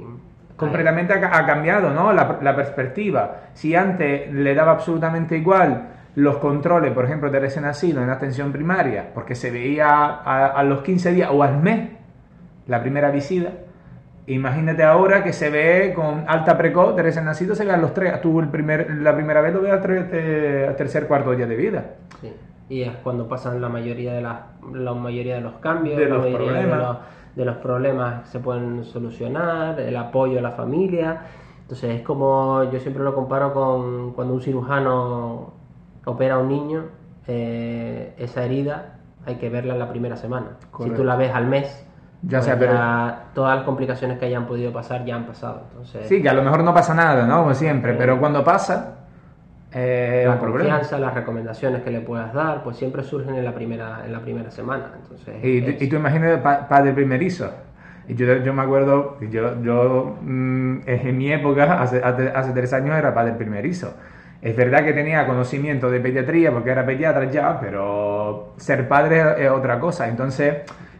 completamente 0.58 1.14
ha, 1.14 1.38
ha 1.38 1.46
cambiado 1.46 1.90
¿no? 1.90 2.12
la, 2.12 2.38
la 2.42 2.54
perspectiva. 2.54 3.36
Si 3.54 3.74
antes 3.74 4.30
le 4.32 4.54
daba 4.54 4.72
absolutamente 4.72 5.36
igual 5.38 5.84
los 6.16 6.36
controles, 6.38 6.92
por 6.92 7.04
ejemplo, 7.06 7.30
de 7.30 7.38
recién 7.40 7.64
nacido 7.64 8.02
en 8.02 8.10
atención 8.10 8.52
primaria, 8.52 9.06
porque 9.14 9.34
se 9.34 9.50
veía 9.50 9.88
a, 9.88 10.46
a 10.48 10.62
los 10.64 10.82
15 10.82 11.12
días 11.12 11.30
o 11.32 11.42
al 11.42 11.58
mes 11.62 11.90
la 12.66 12.80
primera 12.82 13.10
visita, 13.10 13.50
imagínate 14.26 14.82
ahora 14.82 15.22
que 15.24 15.32
se 15.32 15.48
ve 15.48 15.92
con 15.94 16.24
alta 16.28 16.58
precoz 16.58 16.94
de 16.96 17.02
recién 17.02 17.24
nacido, 17.24 17.54
se 17.54 17.64
ve 17.64 17.72
a 17.72 17.76
los 17.76 17.94
tres, 17.94 18.20
tú 18.20 18.40
el 18.40 18.48
primer, 18.48 18.90
la 18.98 19.14
primera 19.14 19.40
vez 19.40 19.54
lo 19.54 19.62
ves 19.62 19.72
al, 19.72 19.82
tre- 19.82 20.08
eh, 20.12 20.66
al 20.68 20.76
tercer 20.76 21.06
cuarto 21.06 21.30
día 21.32 21.46
de 21.46 21.56
vida. 21.56 21.84
Sí. 22.20 22.32
Y 22.70 22.82
es 22.82 22.92
cuando 23.02 23.26
pasan 23.28 23.60
la 23.62 23.68
mayoría 23.70 24.12
de 24.12 24.20
las 24.20 24.36
la 24.74 24.92
mayoría 24.92 25.36
de 25.36 25.40
los 25.40 25.54
cambios, 25.54 25.96
De 25.96 26.04
la 26.04 26.16
los 26.16 26.24
mayoría 26.24 26.46
de 26.52 26.58
problemas. 26.66 26.78
los, 26.78 26.96
de 27.38 27.44
los 27.44 27.56
problemas 27.58 28.22
que 28.22 28.28
se 28.30 28.40
pueden 28.40 28.84
solucionar, 28.84 29.78
el 29.78 29.96
apoyo 29.96 30.40
a 30.40 30.42
la 30.42 30.50
familia. 30.50 31.20
Entonces 31.62 31.94
es 32.00 32.02
como 32.02 32.64
yo 32.64 32.80
siempre 32.80 33.04
lo 33.04 33.14
comparo 33.14 33.54
con 33.54 34.12
cuando 34.12 34.34
un 34.34 34.40
cirujano 34.42 35.52
opera 36.04 36.34
a 36.34 36.38
un 36.38 36.48
niño, 36.48 36.84
eh, 37.28 38.12
esa 38.18 38.42
herida 38.44 38.96
hay 39.24 39.36
que 39.36 39.48
verla 39.50 39.74
en 39.74 39.78
la 39.78 39.88
primera 39.88 40.16
semana. 40.16 40.56
Si 40.60 40.66
Correcto. 40.66 40.96
tú 40.98 41.04
la 41.04 41.14
ves 41.14 41.32
al 41.32 41.46
mes, 41.46 41.86
Ya 42.22 42.38
pues 42.38 42.46
sea, 42.46 42.58
pero- 42.58 42.74
todas 43.34 43.56
las 43.58 43.64
complicaciones 43.64 44.18
que 44.18 44.24
hayan 44.26 44.46
podido 44.46 44.72
pasar 44.72 45.04
ya 45.04 45.14
han 45.14 45.26
pasado. 45.26 45.62
Entonces, 45.70 46.08
Sí, 46.08 46.20
que 46.20 46.28
a 46.28 46.32
lo 46.34 46.42
mejor 46.42 46.64
no 46.64 46.74
pasa 46.74 46.92
nada, 46.94 47.24
¿no? 47.26 47.42
Como 47.42 47.54
siempre, 47.54 47.94
pero 47.94 48.18
cuando 48.18 48.42
pasa, 48.42 48.97
eh, 49.72 50.24
la 50.26 50.38
confianza, 50.38 50.98
las 50.98 51.14
recomendaciones 51.14 51.82
que 51.82 51.90
le 51.90 52.00
puedas 52.00 52.32
dar, 52.32 52.62
pues 52.62 52.76
siempre 52.76 53.02
surgen 53.02 53.34
en 53.34 53.44
la 53.44 53.54
primera, 53.54 54.02
en 54.04 54.12
la 54.12 54.20
primera 54.20 54.50
semana. 54.50 54.92
Entonces, 55.02 55.34
Y, 55.44 55.84
y 55.84 55.88
tú 55.88 55.96
imagínate 55.96 56.38
pa- 56.38 56.68
padre 56.68 56.92
primerizo. 56.92 57.50
Y 58.08 58.14
yo, 58.14 58.38
yo 58.38 58.54
me 58.54 58.62
acuerdo, 58.62 59.18
yo, 59.30 59.62
yo 59.62 60.16
mm, 60.22 60.78
en 60.86 61.18
mi 61.18 61.30
época, 61.32 61.82
hace, 61.82 62.02
hace 62.02 62.52
tres 62.52 62.72
años, 62.72 62.96
era 62.96 63.12
padre 63.12 63.32
primerizo. 63.34 63.94
Es 64.40 64.56
verdad 64.56 64.84
que 64.84 64.92
tenía 64.92 65.26
conocimiento 65.26 65.90
de 65.90 66.00
pediatría 66.00 66.52
porque 66.52 66.70
era 66.70 66.86
pediatra 66.86 67.24
ya, 67.24 67.60
pero 67.60 68.54
ser 68.56 68.88
padre 68.88 69.44
es 69.44 69.50
otra 69.50 69.78
cosa. 69.80 70.08
Entonces, 70.08 70.58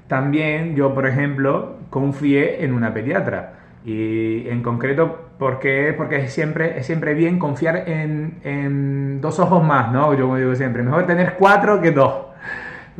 también 0.08 0.74
yo, 0.74 0.94
por 0.94 1.06
ejemplo, 1.06 1.76
confié 1.90 2.64
en 2.64 2.72
una 2.72 2.92
pediatra. 2.92 3.52
Y 3.84 4.48
en 4.48 4.62
concreto, 4.62 5.30
¿por 5.38 5.58
qué? 5.60 5.94
Porque 5.96 6.16
es 6.16 6.32
siempre, 6.32 6.78
es 6.78 6.86
siempre 6.86 7.14
bien 7.14 7.38
confiar 7.38 7.88
en, 7.88 8.40
en 8.44 9.20
dos 9.20 9.38
ojos 9.38 9.64
más, 9.64 9.92
¿no? 9.92 10.12
Yo 10.14 10.24
como 10.24 10.36
digo 10.36 10.54
siempre, 10.54 10.82
mejor 10.82 11.06
tener 11.06 11.34
cuatro 11.38 11.80
que 11.80 11.92
dos. 11.92 12.26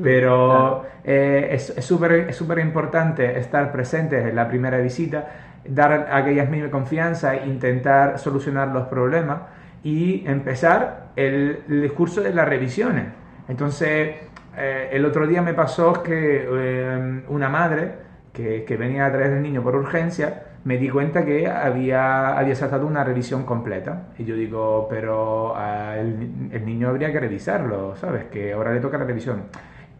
Pero 0.00 0.86
eh, 1.04 1.48
es 1.50 1.74
súper 1.84 2.12
es 2.28 2.36
súper 2.36 2.60
importante 2.60 3.38
estar 3.38 3.72
presentes 3.72 4.24
en 4.24 4.36
la 4.36 4.46
primera 4.48 4.78
visita, 4.78 5.28
dar 5.66 6.08
a 6.10 6.16
aquellas 6.18 6.48
mismas 6.48 6.70
confianza, 6.70 7.34
intentar 7.36 8.18
solucionar 8.18 8.68
los 8.68 8.86
problemas 8.86 9.38
y 9.82 10.24
empezar 10.26 11.08
el, 11.16 11.64
el 11.68 11.82
discurso 11.82 12.20
de 12.20 12.32
las 12.32 12.48
revisiones. 12.48 13.06
Entonces, 13.48 14.16
eh, 14.56 14.88
el 14.92 15.04
otro 15.04 15.26
día 15.26 15.42
me 15.42 15.54
pasó 15.54 16.02
que 16.02 16.46
eh, 16.48 17.22
una 17.28 17.48
madre 17.48 17.92
que, 18.32 18.64
que 18.64 18.76
venía 18.76 19.06
a 19.06 19.12
traer 19.12 19.32
el 19.32 19.42
niño 19.42 19.62
por 19.62 19.74
urgencia 19.74 20.44
me 20.64 20.76
di 20.76 20.88
cuenta 20.88 21.24
que 21.24 21.46
había, 21.46 22.36
había 22.36 22.54
saltado 22.54 22.86
una 22.86 23.04
revisión 23.04 23.44
completa. 23.44 24.08
Y 24.18 24.24
yo 24.24 24.34
digo, 24.34 24.86
pero 24.90 25.54
ah, 25.56 25.96
el, 25.96 26.64
niño 26.64 26.88
habría 26.88 27.12
que 27.12 27.20
revisarlo, 27.20 27.96
¿sabes? 27.96 28.24
Que 28.24 28.52
ahora 28.52 28.72
le 28.72 28.80
toca 28.80 28.98
la 28.98 29.04
revisión. 29.04 29.44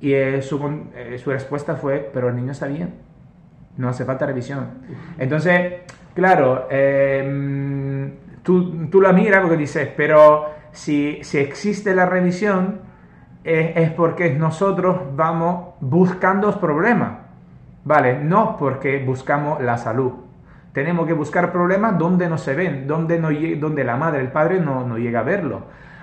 Y 0.01 0.13
eh, 0.13 0.43
su, 0.43 0.61
eh, 0.95 1.19
su 1.19 1.31
respuesta 1.31 1.77
fue, 1.77 2.11
pero 2.13 2.29
el 2.29 2.37
niño 2.37 2.53
está 2.53 2.67
bien, 2.67 2.95
no 3.77 3.89
hace 3.89 4.05
falta 4.05 4.27
revisión. 4.27 4.67
Entonces, 5.19 5.83
claro, 6.15 6.67
eh, 6.71 8.13
tú, 8.43 8.89
tú 8.89 9.01
la 9.01 9.13
miras 9.13 9.41
porque 9.41 9.57
dices, 9.57 9.89
pero 9.97 10.51
si, 10.71 11.19
si 11.23 11.39
existe 11.39 11.95
la 11.95 12.07
revisión, 12.07 12.81
es, 13.43 13.77
es 13.77 13.91
porque 13.93 14.35
nosotros 14.35 14.99
vamos 15.17 15.75
buscando 15.81 16.61
problemas, 16.61 17.19
¿vale? 17.85 18.19
No 18.23 18.57
porque 18.57 19.03
buscamos 19.05 19.61
la 19.63 19.79
salud. 19.79 20.28
Tenemos 20.79 21.09
que 21.09 21.13
buscar 21.13 21.51
problemas 21.51 21.99
donde 21.99 22.29
no 22.29 22.39
se 22.39 22.55
ven, 22.55 22.87
donde, 22.87 23.19
no, 23.19 23.31
donde 23.59 23.83
la 23.83 23.97
madre, 23.97 24.21
el 24.21 24.29
padre 24.29 24.61
no, 24.61 24.87
no 24.87 24.97
llega 24.97 25.19
a 25.19 25.23
verlo. 25.25 25.63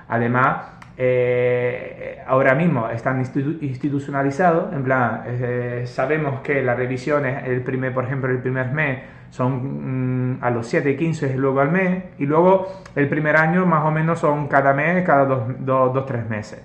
Además, 0.09 0.65
eh, 0.97 2.21
ahora 2.27 2.55
mismo 2.55 2.89
están 2.89 3.23
institu- 3.23 3.57
institucionalizados, 3.61 4.73
en 4.73 4.83
plan, 4.83 5.21
eh, 5.27 5.83
sabemos 5.85 6.41
que 6.41 6.61
las 6.61 6.75
revisiones, 6.75 7.47
el 7.47 7.61
primer, 7.61 7.93
por 7.93 8.03
ejemplo, 8.03 8.29
el 8.29 8.39
primer 8.39 8.69
mes 8.73 8.99
son 9.29 10.33
mm, 10.39 10.43
a 10.43 10.49
los 10.49 10.67
7, 10.67 10.97
15 10.97 11.33
y 11.33 11.37
luego 11.37 11.61
al 11.61 11.71
mes, 11.71 12.03
y 12.17 12.25
luego 12.25 12.67
el 12.97 13.07
primer 13.07 13.37
año 13.37 13.65
más 13.65 13.85
o 13.85 13.91
menos 13.91 14.19
son 14.19 14.47
cada 14.49 14.73
mes, 14.73 15.05
cada 15.05 15.23
dos, 15.23 15.43
dos, 15.59 15.93
dos 15.93 16.05
tres 16.05 16.29
meses. 16.29 16.61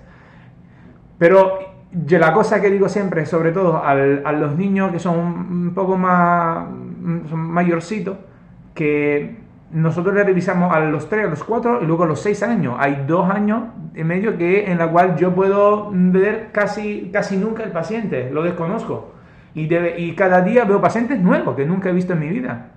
Pero 1.17 1.59
yo 1.91 2.19
la 2.19 2.33
cosa 2.33 2.61
que 2.61 2.69
digo 2.69 2.87
siempre, 2.89 3.25
sobre 3.25 3.51
todo 3.51 3.83
al- 3.83 4.21
a 4.25 4.31
los 4.33 4.55
niños 4.57 4.91
que 4.91 4.99
son 4.99 5.17
un 5.17 5.71
poco 5.73 5.97
más 5.97 6.65
son 7.29 7.39
mayorcitos, 7.39 8.17
que 8.73 9.37
nosotros 9.71 10.13
le 10.15 10.23
revisamos 10.23 10.73
a 10.73 10.79
los 10.81 11.07
3, 11.09 11.25
a 11.27 11.29
los 11.29 11.43
4 11.43 11.81
y 11.81 11.85
luego 11.85 12.03
a 12.03 12.07
los 12.07 12.19
6 12.21 12.43
años. 12.43 12.75
Hay 12.79 13.03
dos 13.07 13.29
años 13.29 13.63
y 13.95 14.03
medio 14.03 14.37
que, 14.37 14.71
en 14.71 14.77
la 14.77 14.89
cual 14.91 15.15
yo 15.17 15.33
puedo 15.33 15.89
ver 15.93 16.49
casi, 16.51 17.09
casi 17.13 17.37
nunca 17.37 17.63
el 17.63 17.71
paciente, 17.71 18.29
lo 18.31 18.43
desconozco. 18.43 19.13
Y, 19.53 19.67
debe- 19.67 19.99
y 19.99 20.15
cada 20.15 20.41
día 20.41 20.65
veo 20.65 20.79
pacientes 20.81 21.19
nuevos 21.19 21.55
que 21.55 21.65
nunca 21.65 21.89
he 21.89 21.93
visto 21.93 22.13
en 22.13 22.19
mi 22.19 22.29
vida. 22.29 22.71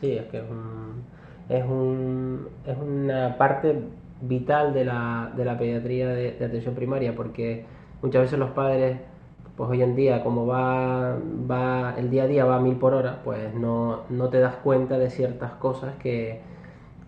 Sí, 0.00 0.12
es 0.12 0.26
que 0.26 0.38
es, 0.38 0.44
un- 0.50 1.04
es, 1.48 1.64
un- 1.64 2.48
es 2.66 2.76
una 2.78 3.36
parte 3.38 3.78
vital 4.20 4.72
de 4.74 4.84
la, 4.84 5.32
de 5.36 5.44
la 5.44 5.58
pediatría 5.58 6.08
de, 6.08 6.32
de 6.32 6.44
atención 6.44 6.74
primaria, 6.74 7.14
porque 7.14 7.66
muchas 8.02 8.22
veces 8.22 8.38
los 8.38 8.50
padres, 8.50 8.98
pues 9.56 9.70
hoy 9.70 9.82
en 9.82 9.94
día, 9.96 10.22
como 10.22 10.46
va, 10.46 11.16
va 11.50 11.94
el 11.98 12.10
día 12.10 12.24
a 12.24 12.26
día 12.26 12.44
va 12.44 12.56
a 12.56 12.60
mil 12.60 12.76
por 12.76 12.94
hora, 12.94 13.20
pues 13.24 13.54
no, 13.54 14.00
no 14.10 14.28
te 14.30 14.40
das 14.40 14.56
cuenta 14.56 14.98
de 14.98 15.10
ciertas 15.10 15.52
cosas 15.52 15.94
que, 15.98 16.40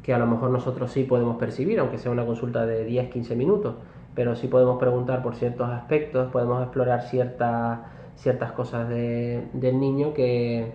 que 0.02 0.12
a 0.14 0.18
lo 0.18 0.26
mejor 0.26 0.50
nosotros 0.50 0.90
sí 0.92 1.04
podemos 1.04 1.36
percibir, 1.36 1.78
aunque 1.80 1.98
sea 1.98 2.10
una 2.12 2.26
consulta 2.26 2.66
de 2.66 2.84
10, 2.84 3.10
15 3.10 3.34
minutos, 3.36 3.74
pero 4.14 4.36
sí 4.36 4.48
podemos 4.48 4.78
preguntar 4.78 5.22
por 5.22 5.34
ciertos 5.36 5.68
aspectos, 5.70 6.30
podemos 6.30 6.62
explorar 6.62 7.02
ciertas 7.02 7.80
ciertas 8.16 8.52
cosas 8.52 8.88
de- 8.88 9.48
del 9.54 9.80
niño 9.80 10.14
que, 10.14 10.72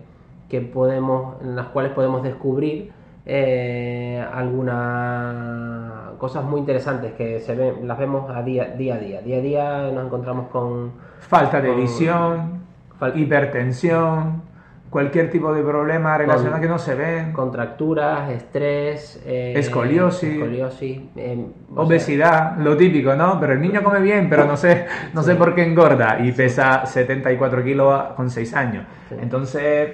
que 0.50 0.60
podemos, 0.62 1.42
en 1.42 1.56
las 1.56 1.68
cuales 1.68 1.94
podemos 1.94 2.22
descubrir 2.24 2.92
eh, 3.26 4.22
algunas 4.34 5.99
cosas 6.20 6.44
muy 6.44 6.60
interesantes 6.60 7.14
que 7.14 7.40
se 7.40 7.56
ven, 7.56 7.88
las 7.88 7.98
vemos 7.98 8.30
a 8.30 8.44
día, 8.44 8.66
día 8.78 8.96
a 8.96 8.98
día. 9.00 9.22
Día 9.22 9.38
a 9.38 9.42
día 9.42 9.92
nos 9.94 10.06
encontramos 10.06 10.48
con 10.50 10.92
Falta 11.22 11.60
de 11.62 11.70
Con- 11.70 11.80
visión, 11.82 12.62
fal- 13.00 13.16
hipertensión, 13.18 14.42
cualquier 14.90 15.30
tipo 15.30 15.54
de 15.54 15.62
problema 15.64 16.18
relacionado 16.18 16.54
Con- 16.56 16.62
que 16.62 16.68
no 16.68 16.80
se 16.80 16.96
ven, 16.96 17.32
contracturas, 17.32 18.30
estrés, 18.32 19.22
eh, 19.26 19.54
Escoliosis. 19.56 20.34
escoliosis, 20.34 21.00
eh, 21.16 21.46
sea, 21.74 21.82
obesidad, 21.84 22.58
lo 22.58 22.76
típico, 22.76 23.14
¿no? 23.16 23.40
Pero 23.40 23.54
el 23.54 23.62
niño 23.62 23.84
come 23.84 24.00
bien, 24.02 24.28
pero 24.30 24.46
no 24.46 24.58
sé, 24.58 24.86
no 25.14 25.22
sé 25.24 25.36
por 25.36 25.54
qué 25.56 25.64
engorda 25.64 26.20
y 26.20 26.32
pesa 26.32 26.86
74 26.86 27.64
kilos 27.64 28.04
con 28.16 28.30
6 28.30 28.54
años. 28.56 28.86
Sí. 29.10 29.16
Entonces, 29.22 29.90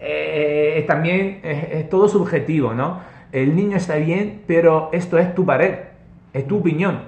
eh, 0.00 0.84
también 0.86 1.40
es, 1.42 1.88
todo 1.88 2.06
subjetivo, 2.08 2.74
¿no? 2.74 3.13
El 3.34 3.56
niño 3.56 3.76
está 3.76 3.96
bien, 3.96 4.42
pero 4.46 4.90
esto 4.92 5.18
es 5.18 5.34
tu 5.34 5.44
pared, 5.44 5.74
es 6.32 6.46
tu 6.46 6.58
opinión. 6.58 7.00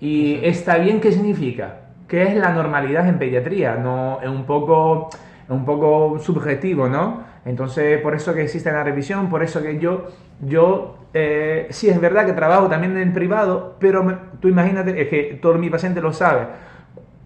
Y 0.00 0.42
está 0.42 0.78
bien, 0.78 1.02
¿qué 1.02 1.12
significa? 1.12 1.80
¿Qué 2.08 2.22
es 2.22 2.34
la 2.34 2.54
normalidad 2.54 3.06
en 3.06 3.18
pediatría? 3.18 3.76
No, 3.76 4.22
es 4.22 4.28
un 4.30 4.46
poco, 4.46 5.10
un 5.50 5.66
poco 5.66 6.18
subjetivo, 6.18 6.88
¿no? 6.88 7.24
Entonces, 7.44 8.00
por 8.00 8.14
eso 8.14 8.32
que 8.32 8.40
existe 8.40 8.72
la 8.72 8.82
revisión, 8.84 9.28
por 9.28 9.42
eso 9.42 9.62
que 9.62 9.78
yo, 9.78 10.06
yo 10.40 10.96
eh, 11.12 11.66
sí 11.68 11.90
es 11.90 12.00
verdad 12.00 12.24
que 12.24 12.32
trabajo 12.32 12.68
también 12.68 12.96
en 12.96 13.12
privado, 13.12 13.76
pero 13.78 14.18
tú 14.40 14.48
imagínate, 14.48 14.98
es 14.98 15.08
que 15.08 15.38
todo 15.42 15.58
mi 15.58 15.68
paciente 15.68 16.00
lo 16.00 16.14
sabe. 16.14 16.46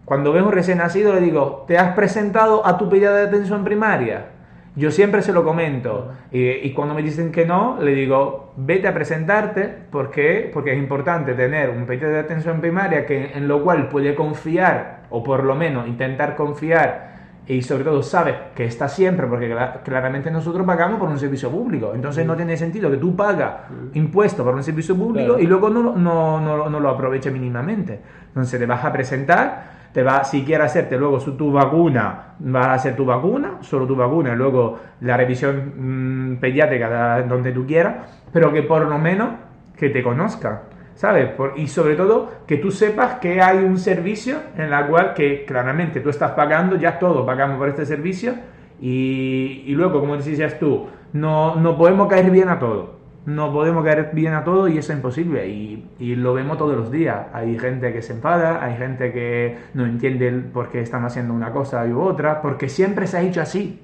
Cuando 0.04 0.32
veo 0.32 0.44
un 0.44 0.50
recién 0.50 0.78
nacido 0.78 1.14
le 1.14 1.20
digo, 1.20 1.66
¿te 1.68 1.78
has 1.78 1.94
presentado 1.94 2.66
a 2.66 2.78
tu 2.78 2.88
pediatra 2.88 3.18
de 3.18 3.28
atención 3.28 3.62
primaria? 3.62 4.37
Yo 4.78 4.92
siempre 4.92 5.22
se 5.22 5.32
lo 5.32 5.42
comento 5.42 6.12
y, 6.30 6.70
cuando 6.72 6.94
me 6.94 7.02
dicen 7.02 7.32
que 7.32 7.44
no, 7.44 7.78
le 7.80 7.92
digo, 7.94 8.54
vete 8.56 8.86
a 8.86 8.94
presentarte 8.94 9.68
porque, 9.90 10.48
porque 10.54 10.72
es 10.72 10.78
importante 10.78 11.34
tener 11.34 11.70
un 11.70 11.84
pediatra 11.84 12.10
de 12.10 12.18
atención 12.20 12.60
primaria 12.60 13.04
que, 13.04 13.32
en 13.34 13.48
lo 13.48 13.64
cual 13.64 13.88
puede 13.88 14.14
confiar 14.14 15.00
o 15.10 15.24
por 15.24 15.42
lo 15.42 15.56
menos 15.56 15.88
intentar 15.88 16.36
confiar 16.36 17.08
y 17.48 17.62
sobre 17.62 17.82
todo 17.82 18.04
sabe 18.04 18.36
que 18.54 18.66
está 18.66 18.88
siempre, 18.88 19.26
porque 19.26 19.52
claramente 19.82 20.30
nosotros 20.30 20.64
pagamos 20.64 21.00
por 21.00 21.08
un 21.08 21.18
servicio 21.18 21.50
público, 21.50 21.92
entonces 21.92 22.24
no 22.24 22.36
tiene 22.36 22.56
sentido 22.56 22.88
que 22.88 22.98
tú 22.98 23.16
pagas 23.16 23.54
impuestos 23.94 24.44
por 24.44 24.54
un 24.54 24.62
servicio 24.62 24.94
público 24.94 25.40
y 25.40 25.46
luego 25.46 25.70
no, 25.70 25.96
no, 25.96 26.40
no, 26.40 26.70
no 26.70 26.78
lo 26.78 26.88
aproveche 26.88 27.32
mínimamente. 27.32 28.00
Entonces 28.28 28.60
te 28.60 28.66
vas 28.66 28.84
a 28.84 28.92
presentar 28.92 29.77
te 29.92 30.02
va, 30.02 30.24
si 30.24 30.44
quieres 30.44 30.66
hacerte 30.66 30.98
luego 30.98 31.20
su, 31.20 31.36
tu 31.36 31.50
vacuna, 31.50 32.34
vas 32.38 32.66
a 32.66 32.74
hacer 32.74 32.96
tu 32.96 33.04
vacuna, 33.04 33.58
solo 33.60 33.86
tu 33.86 33.96
vacuna, 33.96 34.32
y 34.32 34.36
luego 34.36 34.78
la 35.00 35.16
revisión 35.16 36.32
mm, 36.32 36.36
pediátrica 36.36 37.22
donde 37.22 37.52
tú 37.52 37.66
quieras, 37.66 38.22
pero 38.32 38.52
que 38.52 38.62
por 38.62 38.86
lo 38.86 38.98
menos 38.98 39.30
que 39.76 39.90
te 39.90 40.02
conozca, 40.02 40.64
¿sabes? 40.94 41.30
y 41.56 41.68
sobre 41.68 41.94
todo 41.94 42.30
que 42.46 42.58
tú 42.58 42.70
sepas 42.70 43.14
que 43.14 43.40
hay 43.40 43.58
un 43.58 43.78
servicio 43.78 44.38
en 44.56 44.72
el 44.72 44.86
cual 44.86 45.14
que 45.14 45.44
claramente 45.44 46.00
tú 46.00 46.10
estás 46.10 46.32
pagando, 46.32 46.76
ya 46.76 46.98
todos 46.98 47.24
pagamos 47.24 47.58
por 47.58 47.68
este 47.68 47.86
servicio, 47.86 48.34
y, 48.80 49.64
y 49.66 49.72
luego, 49.72 50.00
como 50.00 50.16
decías 50.16 50.58
tú, 50.58 50.86
no, 51.12 51.56
no 51.56 51.76
podemos 51.76 52.08
caer 52.08 52.30
bien 52.30 52.48
a 52.48 52.58
todos 52.58 52.97
no 53.28 53.52
podemos 53.52 53.84
caer 53.84 54.10
bien 54.14 54.32
a 54.32 54.42
todo 54.42 54.68
y 54.68 54.78
eso 54.78 54.92
es 54.92 54.96
imposible. 54.96 55.46
Y, 55.46 56.14
lo 56.16 56.32
vemos 56.32 56.56
todos 56.56 56.74
los 56.74 56.90
días. 56.90 57.26
Hay 57.34 57.58
gente 57.58 57.92
que 57.92 58.00
se 58.00 58.14
enfada, 58.14 58.64
hay 58.64 58.76
gente 58.76 59.12
que 59.12 59.58
no 59.74 59.84
entiende 59.84 60.32
por 60.52 60.70
qué 60.70 60.80
están 60.80 61.04
haciendo 61.04 61.34
una 61.34 61.52
cosa 61.52 61.84
u 61.84 62.00
otra, 62.00 62.40
porque 62.40 62.68
siempre 62.70 63.06
se 63.06 63.18
ha 63.18 63.20
hecho 63.20 63.42
así. 63.42 63.82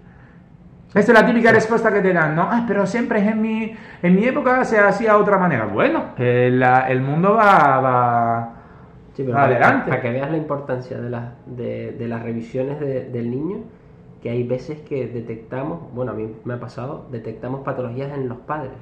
Esta 0.94 1.12
es 1.12 1.20
la 1.20 1.26
típica 1.26 1.52
respuesta 1.52 1.92
que 1.92 2.00
te 2.00 2.12
dan, 2.12 2.34
¿no? 2.34 2.42
Ah, 2.42 2.64
pero 2.66 2.86
siempre 2.86 3.18
en 3.18 3.42
mi, 3.42 3.74
en 4.02 4.16
mi 4.16 4.24
época 4.24 4.64
se 4.64 4.78
hacía 4.78 5.12
de 5.12 5.18
otra 5.18 5.36
manera. 5.36 5.66
Bueno, 5.66 6.14
el, 6.16 6.62
el 6.62 7.00
mundo 7.02 7.34
va, 7.34 7.80
va, 7.80 8.54
adelante. 9.34 9.90
Para, 9.90 10.00
que 10.00 10.10
veas 10.10 10.30
la 10.30 10.38
importancia 10.38 10.98
de, 10.98 11.10
de, 11.46 11.92
de 11.92 12.08
las 12.08 12.22
revisiones 12.22 12.80
del 12.80 13.30
niño, 13.30 13.58
que 14.22 14.30
hay 14.30 14.42
veces 14.44 14.80
que 14.80 15.06
detectamos, 15.06 15.92
bueno, 15.92 16.12
a 16.12 16.14
mí 16.14 16.34
me 16.44 16.54
ha 16.54 16.60
pasado, 16.60 17.08
detectamos 17.10 17.60
patologías 17.62 18.10
en 18.14 18.28
los 18.28 18.38
padres. 18.38 18.72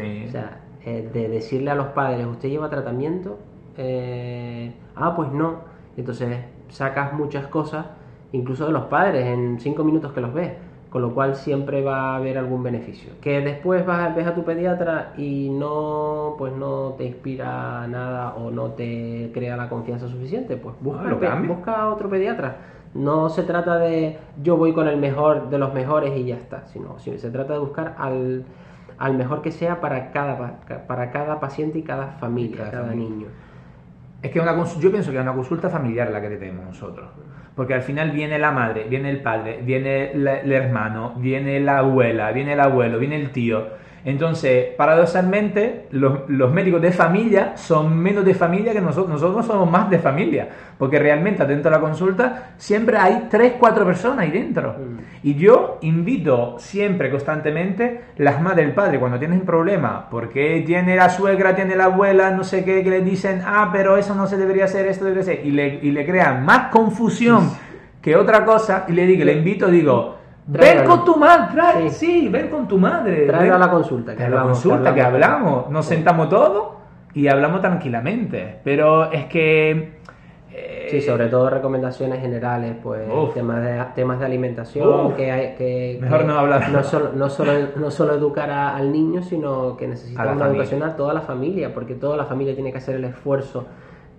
O 0.00 0.30
sea, 0.30 0.60
eh, 0.84 1.08
de 1.12 1.28
decirle 1.28 1.70
a 1.70 1.74
los 1.74 1.88
padres, 1.88 2.26
¿usted 2.26 2.48
lleva 2.48 2.70
tratamiento? 2.70 3.38
Eh, 3.76 4.72
ah, 4.96 5.14
pues 5.14 5.30
no. 5.32 5.60
Entonces 5.96 6.38
sacas 6.68 7.12
muchas 7.12 7.46
cosas, 7.46 7.86
incluso 8.32 8.66
de 8.66 8.72
los 8.72 8.84
padres, 8.84 9.26
en 9.26 9.60
cinco 9.60 9.84
minutos 9.84 10.12
que 10.12 10.20
los 10.20 10.32
ves. 10.32 10.52
Con 10.90 11.00
lo 11.00 11.14
cual 11.14 11.36
siempre 11.36 11.82
va 11.82 12.12
a 12.12 12.16
haber 12.16 12.36
algún 12.36 12.62
beneficio. 12.62 13.12
Que 13.22 13.40
después 13.40 13.86
vas, 13.86 14.14
ves 14.14 14.26
a 14.26 14.34
tu 14.34 14.44
pediatra 14.44 15.14
y 15.16 15.48
no, 15.48 16.34
pues 16.36 16.52
no 16.52 16.96
te 16.98 17.04
inspira 17.04 17.86
nada 17.88 18.34
o 18.34 18.50
no 18.50 18.72
te 18.72 19.30
crea 19.32 19.56
la 19.56 19.70
confianza 19.70 20.06
suficiente, 20.06 20.58
pues 20.58 20.74
busca, 20.82 21.40
busca 21.46 21.88
otro 21.88 22.10
pediatra. 22.10 22.56
No 22.92 23.30
se 23.30 23.42
trata 23.42 23.78
de 23.78 24.18
yo 24.42 24.58
voy 24.58 24.74
con 24.74 24.86
el 24.86 24.98
mejor 24.98 25.48
de 25.48 25.56
los 25.56 25.72
mejores 25.72 26.14
y 26.14 26.24
ya 26.24 26.36
está, 26.36 26.66
sino 26.66 26.98
se 26.98 27.30
trata 27.30 27.54
de 27.54 27.58
buscar 27.58 27.94
al, 27.96 28.44
al 29.02 29.14
mejor 29.14 29.42
que 29.42 29.50
sea 29.50 29.80
para 29.80 30.12
cada, 30.12 30.60
para 30.86 31.10
cada 31.10 31.40
paciente 31.40 31.80
y 31.80 31.82
cada 31.82 32.06
familia, 32.20 32.70
cada, 32.70 32.94
niño. 32.94 33.26
Es 34.22 34.30
que 34.30 34.38
una, 34.38 34.54
yo 34.54 34.90
pienso 34.92 35.10
que 35.10 35.16
es 35.16 35.22
una 35.22 35.34
consulta 35.34 35.68
familiar 35.68 36.08
la 36.12 36.20
que 36.20 36.28
tenemos 36.28 36.64
nosotros. 36.66 37.10
Porque 37.56 37.74
al 37.74 37.82
final 37.82 38.12
viene 38.12 38.38
la 38.38 38.52
madre, 38.52 38.84
viene 38.84 39.10
el 39.10 39.20
padre, 39.20 39.60
viene 39.60 40.12
el 40.12 40.52
hermano, 40.52 41.14
viene 41.16 41.58
la 41.58 41.78
abuela, 41.78 42.30
viene 42.30 42.52
el 42.52 42.60
abuelo, 42.60 43.00
viene 43.00 43.16
el 43.16 43.32
tío 43.32 43.70
entonces, 44.04 44.74
paradoxalmente, 44.76 45.86
los, 45.92 46.52
médicos 46.52 46.82
de 46.82 46.90
familia 46.90 47.56
son 47.56 47.96
menos 47.96 48.24
de 48.24 48.34
familia 48.34 48.72
que 48.72 48.80
nosotros. 48.80 49.08
Nosotros 49.08 49.46
somos 49.46 49.70
más 49.70 49.88
de 49.90 49.98
familia, 50.00 50.48
porque 50.76 50.98
realmente 50.98 51.44
dentro 51.46 51.70
de 51.70 51.76
la 51.76 51.80
consulta 51.80 52.54
siempre 52.56 52.96
hay 52.96 53.28
3, 53.30 53.54
4 53.60 53.84
personas 53.84 54.18
ahí 54.20 54.32
dentro. 54.32 54.72
Mm. 54.72 54.98
Y 55.22 55.34
yo 55.34 55.78
invito 55.82 56.56
siempre, 56.58 57.10
constantemente, 57.10 58.00
las 58.16 58.42
madres 58.42 58.66
el 58.66 58.74
padre, 58.74 58.98
cuando 58.98 59.20
tienen 59.20 59.40
un 59.40 59.46
problema, 59.46 60.08
porque 60.10 60.64
tiene 60.66 60.96
la 60.96 61.08
suegra, 61.08 61.54
tiene 61.54 61.76
la 61.76 61.84
abuela, 61.84 62.32
no 62.32 62.42
sé 62.42 62.64
qué, 62.64 62.82
que 62.82 62.90
le 62.90 63.00
dicen, 63.02 63.42
ah, 63.46 63.70
pero 63.72 63.96
eso 63.96 64.16
no 64.16 64.26
se 64.26 64.36
debería 64.36 64.64
hacer, 64.64 64.86
esto 64.86 65.04
debería 65.04 65.24
ser, 65.24 65.46
y 65.46 65.52
le, 65.52 65.78
y 65.80 65.92
le 65.92 66.04
crean 66.04 66.44
más 66.44 66.72
confusión 66.72 67.50
que 68.00 68.16
otra 68.16 68.44
cosa, 68.44 68.84
y 68.88 68.92
le 68.92 69.06
digo, 69.06 69.24
le 69.24 69.34
invito, 69.34 69.68
digo, 69.68 70.21
Ven 70.46 70.84
con 70.84 71.04
tu 71.04 71.16
madre, 71.16 71.90
sí. 71.90 72.28
ven 72.28 72.48
con 72.48 72.66
tu 72.66 72.78
madre. 72.78 73.26
Trae 73.26 73.50
a 73.50 73.58
la 73.58 73.70
consulta. 73.70 74.16
Que 74.16 74.24
a 74.24 74.28
la 74.28 74.42
consulta, 74.42 74.94
que 74.94 75.02
hablamos. 75.02 75.70
Nos 75.70 75.86
sentamos 75.86 76.28
todos 76.28 76.74
y 77.14 77.28
hablamos 77.28 77.60
tranquilamente. 77.60 78.58
Pero 78.64 79.10
es 79.12 79.26
que... 79.26 80.02
Eh, 80.54 80.88
sí, 80.90 81.00
sobre 81.00 81.28
todo 81.28 81.48
recomendaciones 81.48 82.20
generales, 82.20 82.76
pues 82.82 83.00
temas 83.32 83.62
de, 83.62 83.82
temas 83.94 84.18
de 84.18 84.26
alimentación, 84.26 85.14
que 85.14 85.32
hay 85.32 85.54
que... 85.54 85.98
Mejor 85.98 86.26
no 86.26 86.38
hablar. 86.38 86.68
No 86.68 86.84
solo, 86.84 87.12
no 87.14 87.30
solo, 87.30 87.52
no 87.76 87.90
solo 87.90 88.12
educar 88.12 88.50
al 88.50 88.92
niño, 88.92 89.22
sino 89.22 89.76
que 89.78 89.88
necesitamos 89.88 90.36
una 90.36 90.48
educación 90.48 90.82
a 90.82 90.94
toda 90.94 91.14
la 91.14 91.22
familia, 91.22 91.72
porque 91.72 91.94
toda 91.94 92.18
la 92.18 92.26
familia 92.26 92.54
tiene 92.54 92.70
que 92.70 92.78
hacer 92.78 92.96
el 92.96 93.04
esfuerzo 93.04 93.66